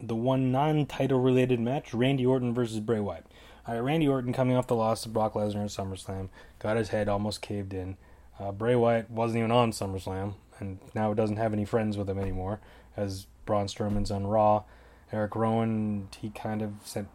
[0.00, 3.26] the one non-title related match: Randy Orton versus Bray Wyatt.
[3.66, 6.28] All right, Randy Orton coming off the loss to Brock Lesnar at SummerSlam,
[6.58, 7.96] got his head almost caved in.
[8.40, 12.18] Uh, Bray Wyatt wasn't even on SummerSlam, and now doesn't have any friends with him
[12.18, 12.60] anymore.
[12.96, 14.64] As Braun Strowman's on Raw,
[15.12, 17.08] Eric Rowan he kind of sent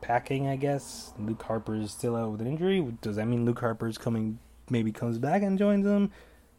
[0.00, 1.12] packing, I guess.
[1.18, 2.80] Luke Harper is still out with an injury.
[3.00, 4.38] Does that mean Luke Harper's coming?
[4.70, 6.12] Maybe comes back and joins them.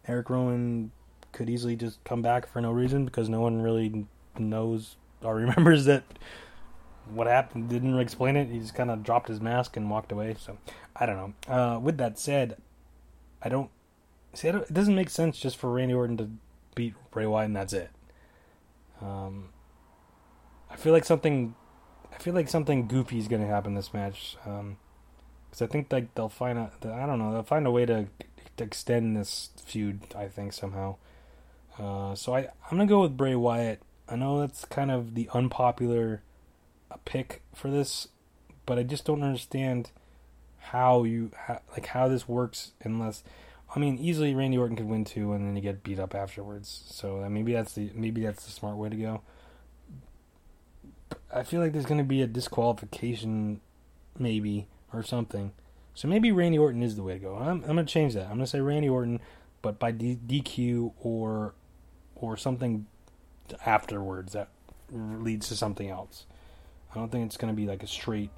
[0.08, 0.92] Eric Rowan
[1.32, 4.06] could easily just come back for no reason because no one really
[4.38, 6.04] knows or remembers that
[7.10, 7.70] what happened.
[7.70, 8.50] Didn't explain it.
[8.50, 10.36] He just kind of dropped his mask and walked away.
[10.40, 10.58] So
[10.96, 11.18] I don't
[11.48, 11.54] know.
[11.54, 12.58] Uh, with that said,
[13.42, 13.70] I don't
[14.34, 14.50] see.
[14.50, 16.30] I don't, it doesn't make sense just for Randy Orton to
[16.76, 17.90] beat Bray Wyatt and that's it.
[19.02, 19.50] Um,
[20.70, 21.56] I feel like something.
[22.12, 24.36] I feel like something goofy is going to happen this match.
[24.46, 24.78] Um,
[25.50, 26.72] because I think like they'll find a.
[26.84, 27.34] I don't know.
[27.34, 28.08] They'll find a way to,
[28.58, 30.02] to extend this feud.
[30.16, 30.98] I think somehow.
[31.78, 33.82] Uh, so I I'm gonna go with Bray Wyatt.
[34.10, 36.24] I know that's kind of the unpopular
[37.06, 38.08] pick for this,
[38.66, 39.92] but I just don't understand
[40.58, 43.24] how you how, like how this works unless
[43.76, 46.84] I mean, easily Randy Orton could win too, and then you get beat up afterwards.
[46.88, 49.22] So uh, maybe that's the maybe that's the smart way to go.
[51.34, 53.62] I feel like there's going to be a disqualification,
[54.18, 55.52] maybe or something.
[55.94, 57.36] So maybe Randy Orton is the way to go.
[57.36, 58.24] I'm, I'm going to change that.
[58.24, 59.20] I'm going to say Randy Orton,
[59.62, 61.54] but by D- DQ or
[62.16, 62.88] or something
[63.66, 64.50] afterwards that
[64.92, 66.26] leads to something else.
[66.92, 68.32] I don't think it's going to be like a straight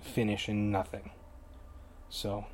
[0.00, 1.10] finish and nothing.
[2.10, 2.44] So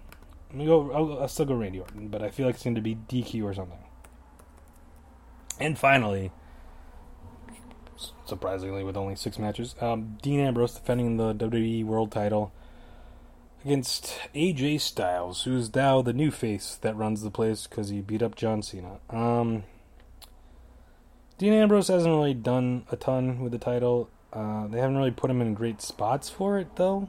[0.51, 0.93] I'm gonna go.
[0.93, 3.45] I'll, I'll still go Randy Orton, but I feel like it's going to be DQ
[3.45, 3.79] or something.
[5.61, 6.31] And finally,
[8.26, 12.53] surprisingly, with only six matches, um, Dean Ambrose defending the WWE World Title
[13.64, 18.01] against AJ Styles, who is now the new face that runs the place because he
[18.01, 18.99] beat up John Cena.
[19.11, 19.64] Um,
[21.39, 24.11] Dean Ambrose hasn't really done a ton with the title.
[24.32, 27.09] Uh, they haven't really put him in great spots for it, though.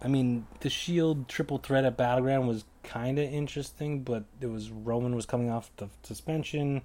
[0.00, 4.70] I mean, the Shield triple threat at Battleground was kind of interesting, but it was
[4.70, 6.82] Roman was coming off the suspension,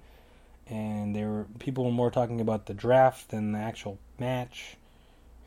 [0.66, 4.76] and there were people were more talking about the draft than the actual match.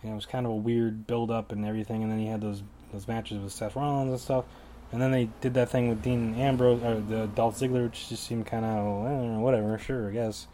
[0.01, 2.01] And it was kind of a weird build up and everything.
[2.01, 2.63] And then he had those
[2.93, 4.45] those matches with Seth Rollins and stuff.
[4.91, 8.23] And then they did that thing with Dean Ambrose or the Dolph Ziggler, which just
[8.23, 9.77] seemed kind of whatever.
[9.77, 10.47] Sure, I guess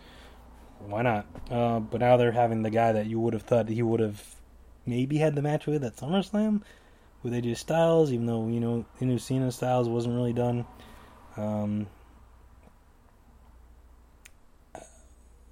[0.87, 1.25] why not?
[1.49, 4.23] Uh, but now they're having the guy that you would have thought he would have
[4.85, 6.61] maybe had the match with at SummerSlam
[7.23, 10.65] with AJ Styles, even though you know knew Cena Styles wasn't really done.
[11.37, 11.87] Um,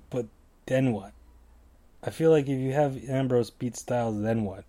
[0.10, 0.26] but
[0.66, 1.14] then what?
[2.02, 4.64] I feel like if you have Ambrose beat Styles, then what?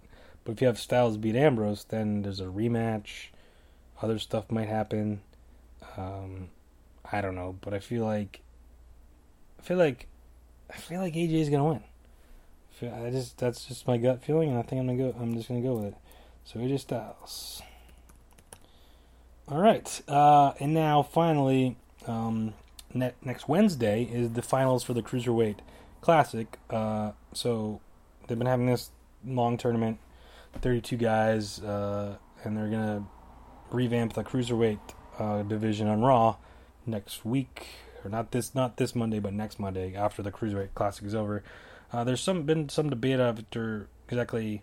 [0.45, 3.29] But if you have Styles beat Ambrose, then there's a rematch.
[4.03, 5.21] Other stuff might happen.
[5.97, 6.49] Um,
[7.11, 8.41] I don't know, but I feel like
[9.59, 10.07] I feel like
[10.73, 11.83] I feel like AJ is gonna win.
[12.83, 15.19] I just that's just my gut feeling, and I think I'm gonna go.
[15.21, 15.95] I'm just gonna go with it.
[16.45, 17.63] So AJ Styles.
[19.49, 22.55] All right, uh, and now finally, um,
[22.95, 25.57] ne- next Wednesday is the finals for the Cruiserweight
[26.01, 26.59] Classic.
[26.71, 27.81] Uh, so
[28.27, 28.91] they've been having this
[29.27, 29.99] long tournament,
[30.63, 33.05] 32 guys, uh, and they're gonna
[33.71, 34.79] revamp the Cruiserweight
[35.19, 36.37] uh, division on Raw
[36.87, 37.67] next week
[38.05, 41.43] or not this not this Monday, but next Monday after the Cruiserweight Classic is over.
[41.93, 44.63] Uh, there's some been some debate after exactly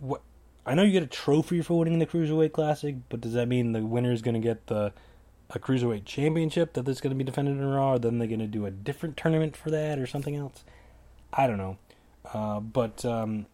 [0.00, 0.22] what.
[0.64, 3.70] I know you get a trophy for winning the Cruiserweight Classic, but does that mean
[3.70, 4.92] the winner is going to get the
[5.50, 8.40] a Cruiserweight Championship that is going to be defended in Raw, or then they're going
[8.40, 10.64] to do a different tournament for that or something else?
[11.32, 11.78] I don't know.
[12.32, 13.46] Uh, but um,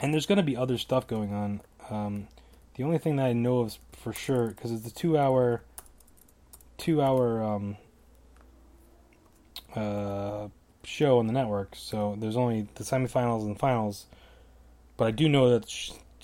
[0.00, 1.60] and there's going to be other stuff going on.
[1.88, 2.28] Um,
[2.74, 5.62] the only thing that I know of for sure, because it's a two-hour
[6.80, 7.76] two hour um,
[9.74, 10.48] uh,
[10.82, 14.06] show on the network, so there's only the semifinals and finals.
[14.96, 15.66] But I do know that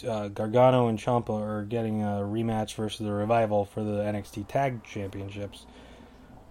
[0.07, 4.84] uh, Gargano and Ciampa are getting a rematch versus the Revival for the NXT Tag
[4.84, 5.66] Championships.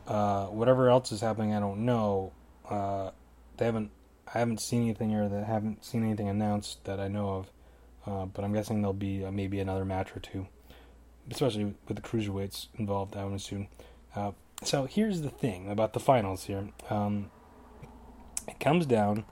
[0.08, 2.32] Uh, whatever else is happening, I don't know.
[2.70, 3.12] Uh,
[3.58, 3.92] they haven't,
[4.34, 7.52] I haven't seen anything or that haven't seen anything announced that I know of.
[8.08, 10.48] Uh, but I'm guessing there'll be uh, maybe another match or two,
[11.32, 13.16] especially with the cruiserweights involved.
[13.16, 13.68] I would assume.
[14.16, 14.32] Uh,
[14.64, 16.70] so here's the thing about the finals here.
[16.90, 17.30] Um,
[18.48, 19.26] it comes down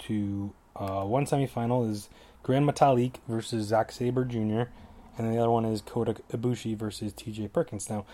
[0.00, 2.08] to uh, one semifinal is
[2.42, 4.70] Gran Metalik versus Zack Sabre Jr.,
[5.16, 7.48] and the other one is Kota Ibushi versus T.J.
[7.48, 7.90] Perkins.
[7.90, 8.06] Now,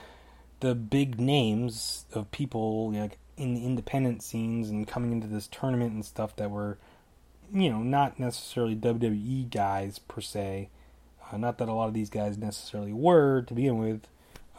[0.61, 5.93] the big names of people like in the independent scenes and coming into this tournament
[5.93, 6.79] and stuff that were,
[7.53, 10.71] you know, not necessarily WWE guys per se.
[11.31, 14.07] Uh, not that a lot of these guys necessarily were to begin with.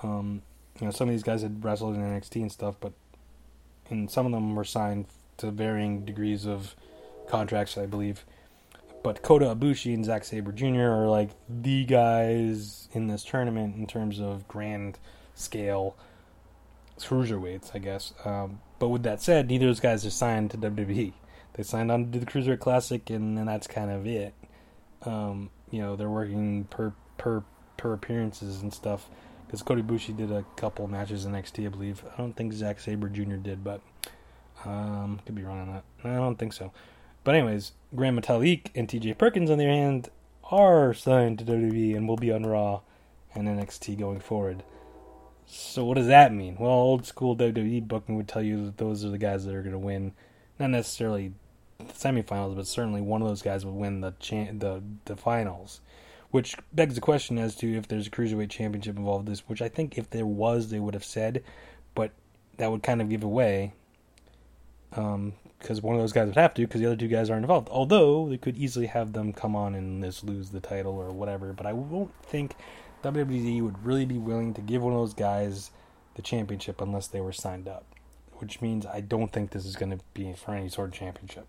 [0.03, 0.43] Um,
[0.79, 2.93] you know, some of these guys had wrestled in NXT and stuff, but
[3.89, 5.05] and some of them were signed
[5.37, 6.75] to varying degrees of
[7.27, 8.25] contracts, I believe.
[9.03, 10.89] But Kota Ibushi and Zack Sabre Jr.
[10.89, 14.97] are like the guys in this tournament in terms of grand
[15.35, 15.95] scale
[16.99, 18.13] cruiserweights, I guess.
[18.23, 21.13] Um, but with that said, neither of those guys are signed to WWE.
[21.53, 24.33] They signed on to the Cruiserweight Classic, and then that's kind of it.
[25.03, 27.43] Um, you know, they're working per per
[27.77, 29.09] per appearances and stuff
[29.45, 32.03] because Kota Ibushi did a couple matches in NXT, I believe.
[32.13, 33.35] I don't think Zack Sabre Jr.
[33.35, 33.81] did, but
[34.65, 35.83] um, could be wrong on that.
[36.03, 36.71] I don't think so.
[37.23, 39.15] But anyways, Gran Metalik and T.J.
[39.15, 40.09] Perkins, on the other hand,
[40.51, 42.81] are signed to WWE and will be on Raw
[43.33, 44.63] and NXT going forward.
[45.47, 46.57] So what does that mean?
[46.59, 49.61] Well, old school WWE booking would tell you that those are the guys that are
[49.61, 50.13] going to win,
[50.59, 51.33] not necessarily
[51.77, 55.81] the semifinals, but certainly one of those guys will win the cha- the the finals.
[56.31, 59.61] Which begs the question as to if there's a cruiserweight championship involved in this, which
[59.61, 61.43] I think if there was, they would have said,
[61.93, 62.11] but
[62.57, 63.73] that would kind of give away.
[64.89, 67.43] Because um, one of those guys would have to, because the other two guys aren't
[67.43, 67.69] involved.
[67.69, 71.53] Although they could easily have them come on and just lose the title or whatever,
[71.53, 72.55] but I won't think
[73.03, 75.71] WWE would really be willing to give one of those guys
[76.15, 77.85] the championship unless they were signed up,
[78.35, 81.45] which means I don't think this is going to be for any sort of championship.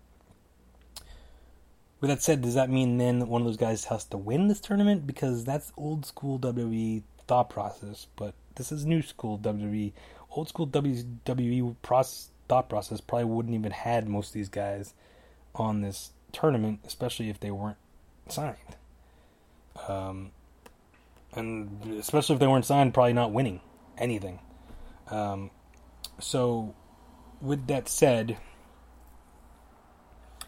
[1.99, 4.59] With that said, does that mean then one of those guys has to win this
[4.59, 5.07] tournament?
[5.07, 9.93] Because that's old school WWE thought process, but this is new school WWE.
[10.31, 14.93] Old school WWE process, thought process probably wouldn't even had most of these guys
[15.55, 17.77] on this tournament, especially if they weren't
[18.29, 18.57] signed.
[19.87, 20.31] Um,
[21.33, 23.61] and especially if they weren't signed, probably not winning
[23.97, 24.39] anything.
[25.09, 25.51] Um,
[26.19, 26.75] so,
[27.41, 28.37] with that said,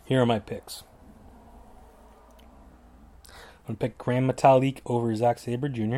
[0.05, 0.83] here are my picks.
[3.69, 5.97] I'm going to pick Gran Metalik over Zack Sabre Jr.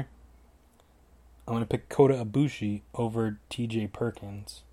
[1.47, 4.63] I'm going to pick Kota Ibushi over TJ Perkins.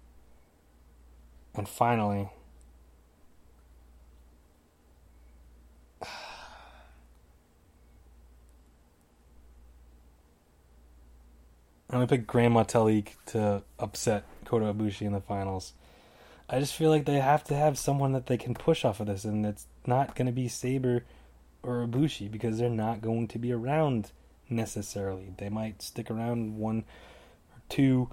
[1.54, 2.30] And finally,
[6.02, 6.08] I'm
[12.00, 15.74] to pick Gran Metalik to upset Kota Ibushi in the finals.
[16.50, 19.06] I just feel like they have to have someone that they can push off of
[19.06, 21.04] this, and it's not to be Sabre
[21.62, 24.12] or Ibushi because they're not going to be around
[24.48, 25.32] necessarily.
[25.38, 26.84] They might stick around one
[27.52, 28.10] or two,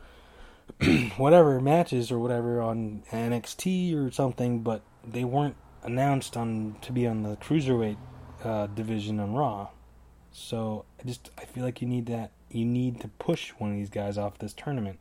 [1.18, 7.08] whatever matches or whatever on NXT or something, but they weren't announced on to be
[7.08, 7.98] on the cruiserweight
[8.44, 9.70] uh, division on Raw.
[10.32, 13.78] So I just I feel like you need that you need to push one of
[13.78, 15.00] these guys off this tournament,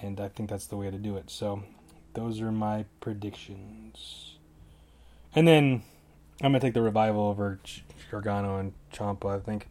[0.00, 1.30] and I think that's the way to do it.
[1.30, 1.62] So
[2.14, 4.36] those are my predictions,
[5.34, 5.82] and then
[6.40, 7.60] I'm gonna take the revival over
[8.10, 9.36] Gargano and Ciampa.
[9.36, 9.68] I think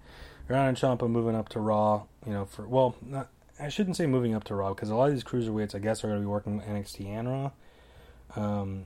[0.48, 2.04] Gargano and Ciampa moving up to Raw.
[2.26, 5.10] You know, for well, not, I shouldn't say moving up to Raw because a lot
[5.10, 7.52] of these cruiserweights, I guess, are gonna be working NXT and Raw.
[8.36, 8.86] Um,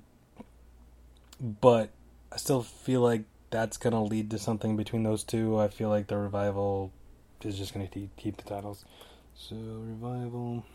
[1.40, 1.90] but
[2.32, 5.60] I still feel like that's gonna lead to something between those two.
[5.60, 6.92] I feel like the revival
[7.44, 8.86] is just gonna keep the titles.
[9.36, 10.66] So revival.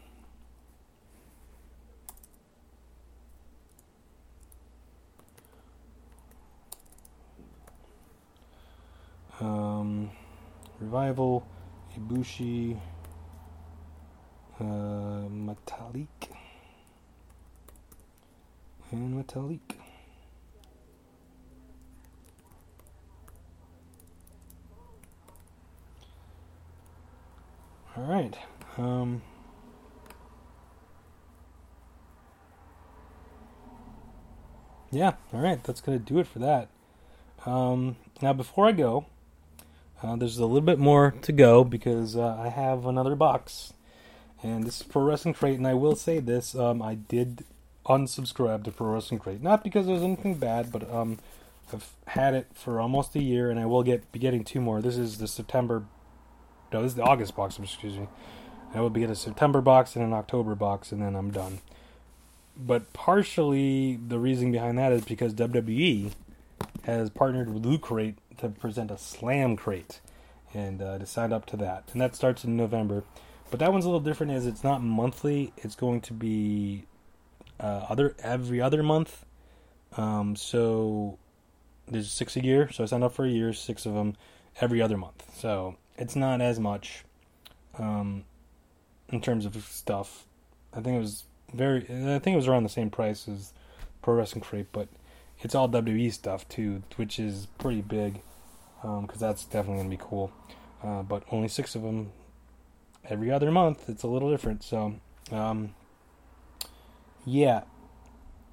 [9.41, 10.11] Um,
[10.78, 11.47] Revival,
[11.99, 12.78] Ibushi,
[14.59, 16.07] uh, Metalik,
[18.91, 19.61] and Metalik.
[27.97, 28.36] All right.
[28.78, 29.22] Um,
[34.91, 35.14] yeah.
[35.32, 35.62] All right.
[35.64, 36.68] That's gonna do it for that.
[37.47, 39.07] Um, now, before I go,
[40.03, 43.72] uh, there's a little bit more to go because uh, I have another box,
[44.42, 45.59] and this is Pro Wrestling Crate.
[45.59, 47.44] And I will say this: um, I did
[47.86, 51.18] unsubscribe to Pro Wrestling Crate, not because there's anything bad, but um,
[51.72, 54.80] I've had it for almost a year, and I will get be getting two more.
[54.80, 55.84] This is the September,
[56.72, 57.59] no, this is the August box.
[57.59, 58.09] Excuse me.
[58.72, 61.61] I will be getting a September box and an October box, and then I'm done.
[62.57, 66.12] But partially, the reason behind that is because WWE
[66.84, 70.01] has partnered with Loot Crate to present a slam crate
[70.53, 71.84] and uh, to sign up to that.
[71.93, 73.05] And that starts in November.
[73.51, 75.53] But that one's a little different is it's not monthly.
[75.59, 76.86] It's going to be
[77.59, 79.24] uh, other every other month.
[79.97, 81.18] Um, so
[81.88, 82.70] there's six a year.
[82.70, 84.16] So I signed up for a year, six of them
[84.61, 85.24] every other month.
[85.36, 87.05] So it's not as much
[87.78, 88.24] um,
[89.09, 90.26] in terms of stuff.
[90.72, 91.82] I think it was very.
[91.82, 93.53] I think it was around the same price as
[94.03, 94.88] Pro Wrestling Crate, but
[95.41, 98.22] it's all WWE stuff too, which is pretty big
[98.81, 100.33] because um, that's definitely going to be cool.
[100.83, 102.12] Uh, but only six of them
[103.05, 103.89] every other month.
[103.89, 104.62] It's a little different.
[104.62, 104.95] So,
[105.31, 105.74] um,
[107.24, 107.62] yeah.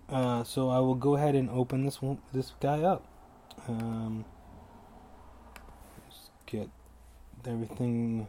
[0.10, 3.06] Uh, so I will go ahead and open this one, this guy up.
[3.68, 4.26] Um,
[6.46, 6.70] get
[7.46, 8.28] everything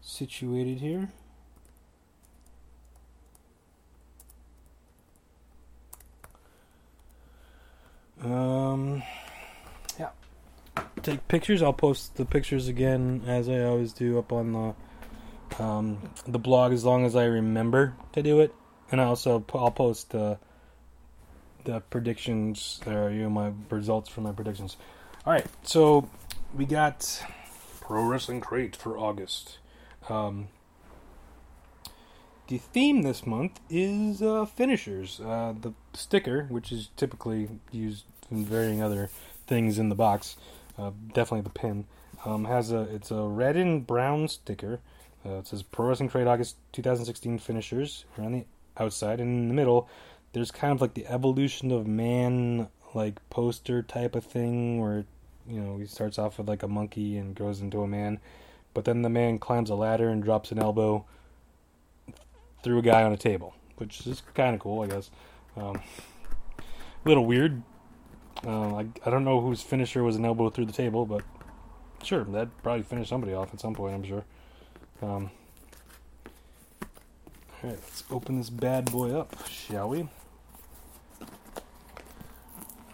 [0.00, 1.08] situated here.
[8.22, 9.02] Um.
[11.02, 11.62] Take pictures.
[11.62, 16.72] I'll post the pictures again as I always do up on the um, the blog
[16.72, 18.54] as long as I remember to do it,
[18.90, 20.38] and I also I'll post the
[21.64, 23.10] the predictions there.
[23.10, 24.76] You know my results for my predictions.
[25.26, 26.08] All right, so
[26.54, 27.24] we got
[27.80, 29.58] Pro Wrestling Crate for August.
[30.08, 30.48] Um,
[32.48, 35.20] the theme this month is uh, finishers.
[35.20, 39.10] Uh, the sticker, which is typically used in varying other
[39.46, 40.36] things in the box,
[40.80, 41.86] uh, definitely the pin,
[42.24, 44.80] um, has a it's a red and brown sticker.
[45.24, 48.44] Uh, it says Pro Wrestling Crate August 2016 finishers around the
[48.78, 49.88] outside, and in the middle,
[50.32, 55.04] there's kind of like the evolution of man like poster type of thing where
[55.46, 58.18] you know he starts off with like a monkey and grows into a man
[58.74, 61.04] but then the man climbs a ladder and drops an elbow
[62.62, 65.10] through a guy on a table, which is kind of cool, I guess.
[65.56, 65.80] Um,
[66.58, 67.62] a little weird.
[68.46, 71.22] Uh, I, I don't know whose finisher was an elbow through the table, but
[72.02, 74.24] sure, that probably finished somebody off at some point, I'm sure.
[75.02, 75.30] Um,
[77.62, 80.08] Alright, let's open this bad boy up, shall we?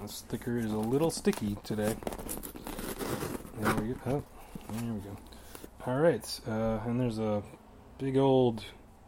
[0.03, 1.94] The sticker is a little sticky today.
[3.61, 3.97] There we go.
[4.07, 4.22] Oh,
[4.72, 5.16] there we go.
[5.86, 7.44] Alright, uh, and there's a
[7.99, 8.64] big old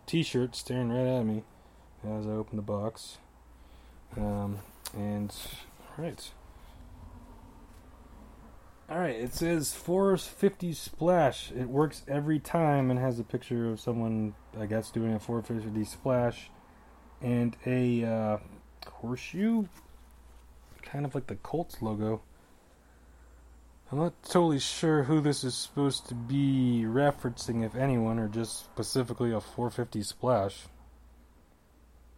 [0.06, 1.42] t shirt staring right at me
[2.04, 3.18] as I open the box.
[4.16, 4.60] Um,
[4.94, 5.34] and,
[5.98, 6.30] alright.
[8.90, 11.52] Alright, it says 450 splash.
[11.52, 15.84] It works every time and has a picture of someone, I guess, doing a 450
[15.84, 16.50] splash
[17.20, 18.38] and a uh,
[18.90, 19.64] horseshoe
[20.90, 22.22] kind of like the Colts logo.
[23.90, 28.64] I'm not totally sure who this is supposed to be referencing, if anyone, or just
[28.64, 30.66] specifically a 450 splash.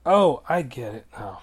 [0.04, 1.42] Oh, I get it now.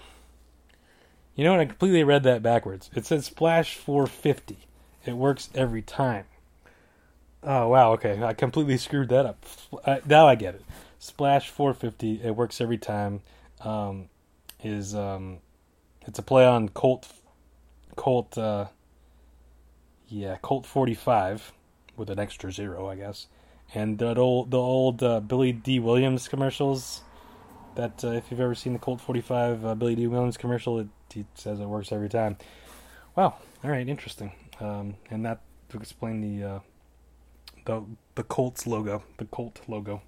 [1.38, 1.60] You know what?
[1.60, 2.90] I completely read that backwards.
[2.96, 4.58] It says splash 450.
[5.06, 6.24] It works every time.
[7.44, 8.20] Oh, wow, okay.
[8.20, 9.46] I completely screwed that up.
[9.84, 10.64] Uh, now I get it.
[10.98, 13.20] Splash 450, it works every time.
[13.60, 14.08] Um,
[14.64, 15.38] is um,
[16.08, 17.06] it's a play on Colt
[17.94, 18.66] Colt, uh,
[20.08, 21.52] yeah, Colt 45
[21.96, 23.28] with an extra zero, I guess.
[23.72, 27.02] And that old, the old uh, Billy Dee Williams commercials.
[27.74, 30.88] That uh, if you've ever seen the Colt 45 uh, Billy Dee Williams commercial, it,
[31.34, 32.36] says it works every time.
[33.14, 33.34] Wow.
[33.64, 34.32] All right, interesting.
[34.60, 35.40] Um, and that
[35.70, 36.58] to explain the uh,
[37.64, 40.02] the the Colts logo, the Colt logo,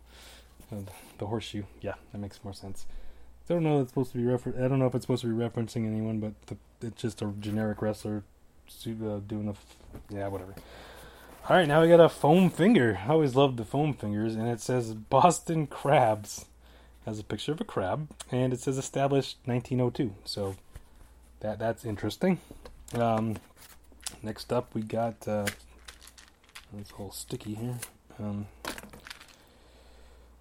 [0.72, 0.76] uh,
[1.18, 1.64] the horseshoe.
[1.80, 2.86] Yeah, that makes more sense.
[3.48, 3.80] I don't know.
[3.80, 6.20] It's supposed to be refer- I don't know if it's supposed to be referencing anyone,
[6.20, 6.56] but the
[6.86, 8.22] it's just a generic wrestler
[8.86, 9.54] uh, doing the
[10.08, 10.54] yeah whatever.
[11.48, 13.00] All right, now we got a foam finger.
[13.04, 16.44] I always loved the foam fingers, and it says Boston Crabs.
[17.10, 20.14] Has a picture of a crab, and it says established 1902.
[20.24, 20.54] So
[21.40, 22.38] that that's interesting.
[22.94, 23.34] Um,
[24.22, 25.48] next up, we got uh,
[26.78, 27.78] it's sticky here.
[28.20, 28.46] Um,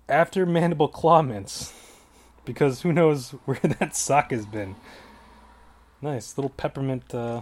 [0.07, 1.73] after mandible claw mints,
[2.45, 4.75] because who knows where that sock has been.
[6.03, 7.41] Nice little peppermint uh,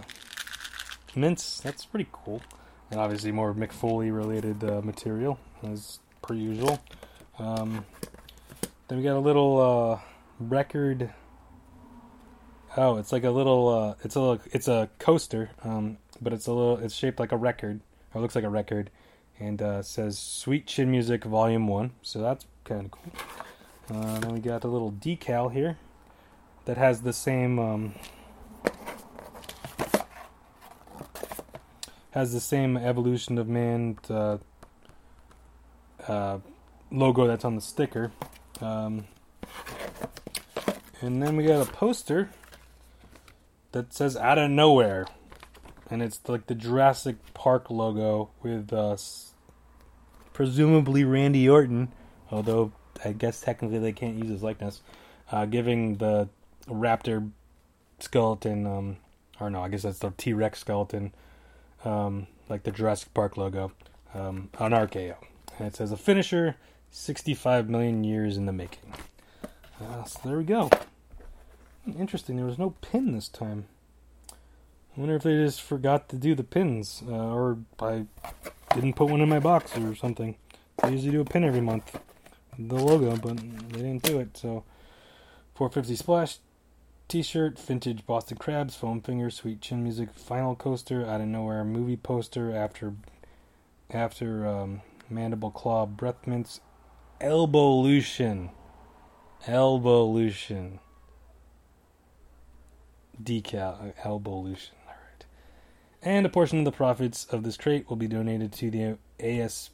[1.14, 1.60] mints.
[1.60, 2.40] That's pretty cool.
[2.90, 6.80] And obviously more Mick Foley related uh, material as per usual.
[7.38, 7.84] Um,
[8.88, 10.00] then we got a little uh,
[10.40, 11.12] record.
[12.76, 13.68] Oh, it's like a little.
[13.68, 16.78] Uh, it's a little, it's a coaster, um, but it's a little.
[16.78, 17.80] It's shaped like a record,
[18.14, 18.90] or looks like a record,
[19.38, 23.12] and uh, says "Sweet Chin Music Volume One." So that's kind of cool.
[23.90, 25.78] Uh, then we got a little decal here
[26.64, 27.94] that has the same um,
[32.10, 34.38] has the same evolution of man uh,
[36.06, 36.38] uh,
[36.90, 38.12] logo that's on the sticker.
[38.60, 39.06] Um,
[41.00, 42.30] and then we got a poster
[43.72, 45.06] that says "Out of Nowhere,"
[45.90, 48.96] and it's like the Jurassic Park logo with uh,
[50.32, 51.92] presumably Randy Orton,
[52.30, 52.72] although
[53.04, 54.82] I guess technically they can't use his likeness,
[55.30, 56.28] uh, giving the
[56.66, 57.30] raptor
[58.00, 58.96] skeleton, um,
[59.40, 61.12] or no, I guess that's the T Rex skeleton
[61.84, 63.72] um, like the Jurassic Park logo,
[64.14, 65.16] um, on RKO.
[65.58, 66.56] And it says a finisher,
[66.90, 68.92] 65 million years in the making.
[69.80, 70.70] Uh, so there we go.
[71.98, 73.66] Interesting, there was no pin this time.
[74.30, 78.06] I wonder if they just forgot to do the pins, uh, or I
[78.74, 80.36] didn't put one in my box or something.
[80.82, 81.98] They usually do a pin every month,
[82.58, 84.36] the logo, but they didn't do it.
[84.36, 84.64] So,
[85.54, 86.38] 450 splash,
[87.08, 91.96] T-shirt, vintage Boston Crabs, foam finger, sweet chin music, final coaster, out of nowhere movie
[91.96, 92.94] poster after
[93.90, 96.60] after um, mandible claw breath mints,
[97.20, 98.50] elbowlution,
[99.44, 100.78] elbowlution,
[103.22, 104.70] decal, elbowlution.
[104.86, 105.24] All right,
[106.02, 109.70] and a portion of the profits of this crate will be donated to the AS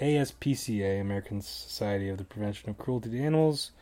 [0.00, 3.72] ASPCA, American Society of the Prevention of Cruelty to Animals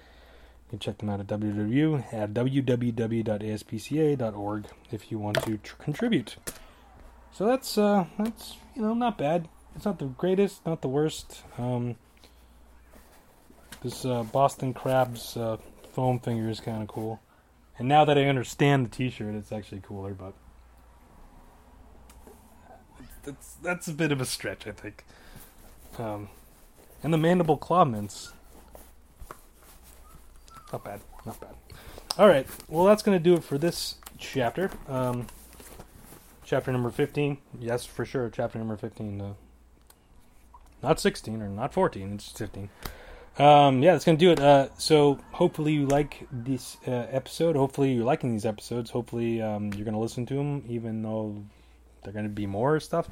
[0.66, 3.24] you can check them out at www at www.aspca.org
[4.90, 6.36] if you want to tr- contribute.
[7.30, 9.46] So that's uh, that's you know not bad.
[9.76, 11.44] It's not the greatest, not the worst.
[11.56, 11.94] Um,
[13.86, 15.58] this uh, Boston Crabs uh,
[15.92, 17.20] foam finger is kind of cool,
[17.78, 20.12] and now that I understand the T-shirt, it's actually cooler.
[20.12, 20.34] But
[23.24, 25.04] that's that's a bit of a stretch, I think.
[25.98, 26.28] Um,
[27.02, 28.32] and the mandible claw mints
[30.72, 31.00] not bad.
[31.24, 31.54] Not bad.
[32.18, 32.46] All right.
[32.68, 34.70] Well, that's going to do it for this chapter.
[34.88, 35.28] Um,
[36.44, 37.38] chapter number 15.
[37.60, 38.28] Yes, for sure.
[38.30, 39.20] Chapter number 15.
[39.20, 39.34] Uh,
[40.82, 42.14] not 16 or not 14.
[42.14, 42.68] It's 15.
[43.38, 44.40] Um, yeah, that's gonna do it.
[44.40, 47.54] Uh, so hopefully you like this uh, episode.
[47.54, 48.90] Hopefully you're liking these episodes.
[48.90, 51.42] Hopefully um, you're gonna listen to them, even though
[52.02, 53.08] they're gonna be more stuff.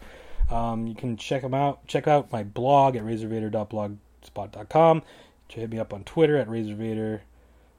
[0.50, 1.86] Um, you can check them out.
[1.86, 5.02] Check out my blog at razorvader.blogspot.com.
[5.48, 7.20] Hit me up on Twitter at razorvader.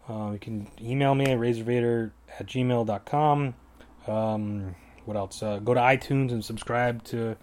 [0.07, 3.55] Uh, you can email me at razorvader at gmail.com.
[4.07, 4.75] Um,
[5.05, 5.43] what else?
[5.43, 7.35] Uh, go to iTunes and subscribe to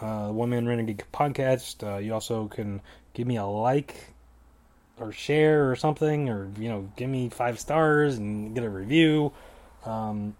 [0.00, 1.86] uh, One Man Renegade podcast.
[1.86, 2.80] Uh, you also can
[3.12, 4.14] give me a like
[5.00, 9.32] or share or something, or you know, give me five stars and get a review.
[9.84, 10.36] Um,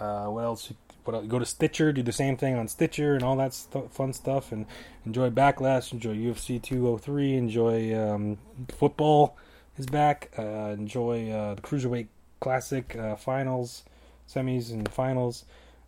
[0.00, 0.72] uh, what else?
[1.04, 1.28] What?
[1.28, 4.52] Go to Stitcher, do the same thing on Stitcher and all that st- fun stuff,
[4.52, 4.66] and
[5.04, 9.36] enjoy Backlash, enjoy UFC 203, enjoy um, football
[9.76, 12.06] is back, uh, enjoy uh, the Cruiserweight
[12.40, 13.84] Classic uh, finals,
[14.28, 15.44] semis, and finals.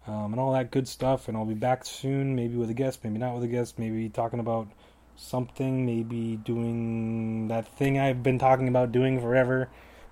[0.09, 3.03] Um, and all that good stuff, and I'll be back soon, maybe with a guest,
[3.03, 4.68] maybe not with a guest, maybe talking about
[5.17, 9.69] something, maybe doing that thing I've been talking about doing forever.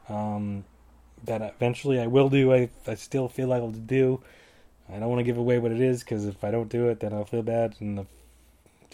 [0.08, 0.64] Um,
[1.24, 2.52] that eventually I will do.
[2.52, 4.20] I, I still feel like I'll do.
[4.88, 7.00] I don't want to give away what it is because if I don't do it,
[7.00, 7.76] then I'll feel bad.
[7.80, 8.06] And if,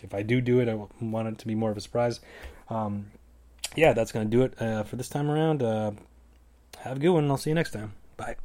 [0.03, 2.21] if I do do it, I want it to be more of a surprise.
[2.69, 3.07] Um,
[3.75, 5.63] yeah, that's going to do it uh, for this time around.
[5.63, 5.93] Uh,
[6.79, 7.25] have a good one.
[7.25, 7.93] and I'll see you next time.
[8.17, 8.37] Bye.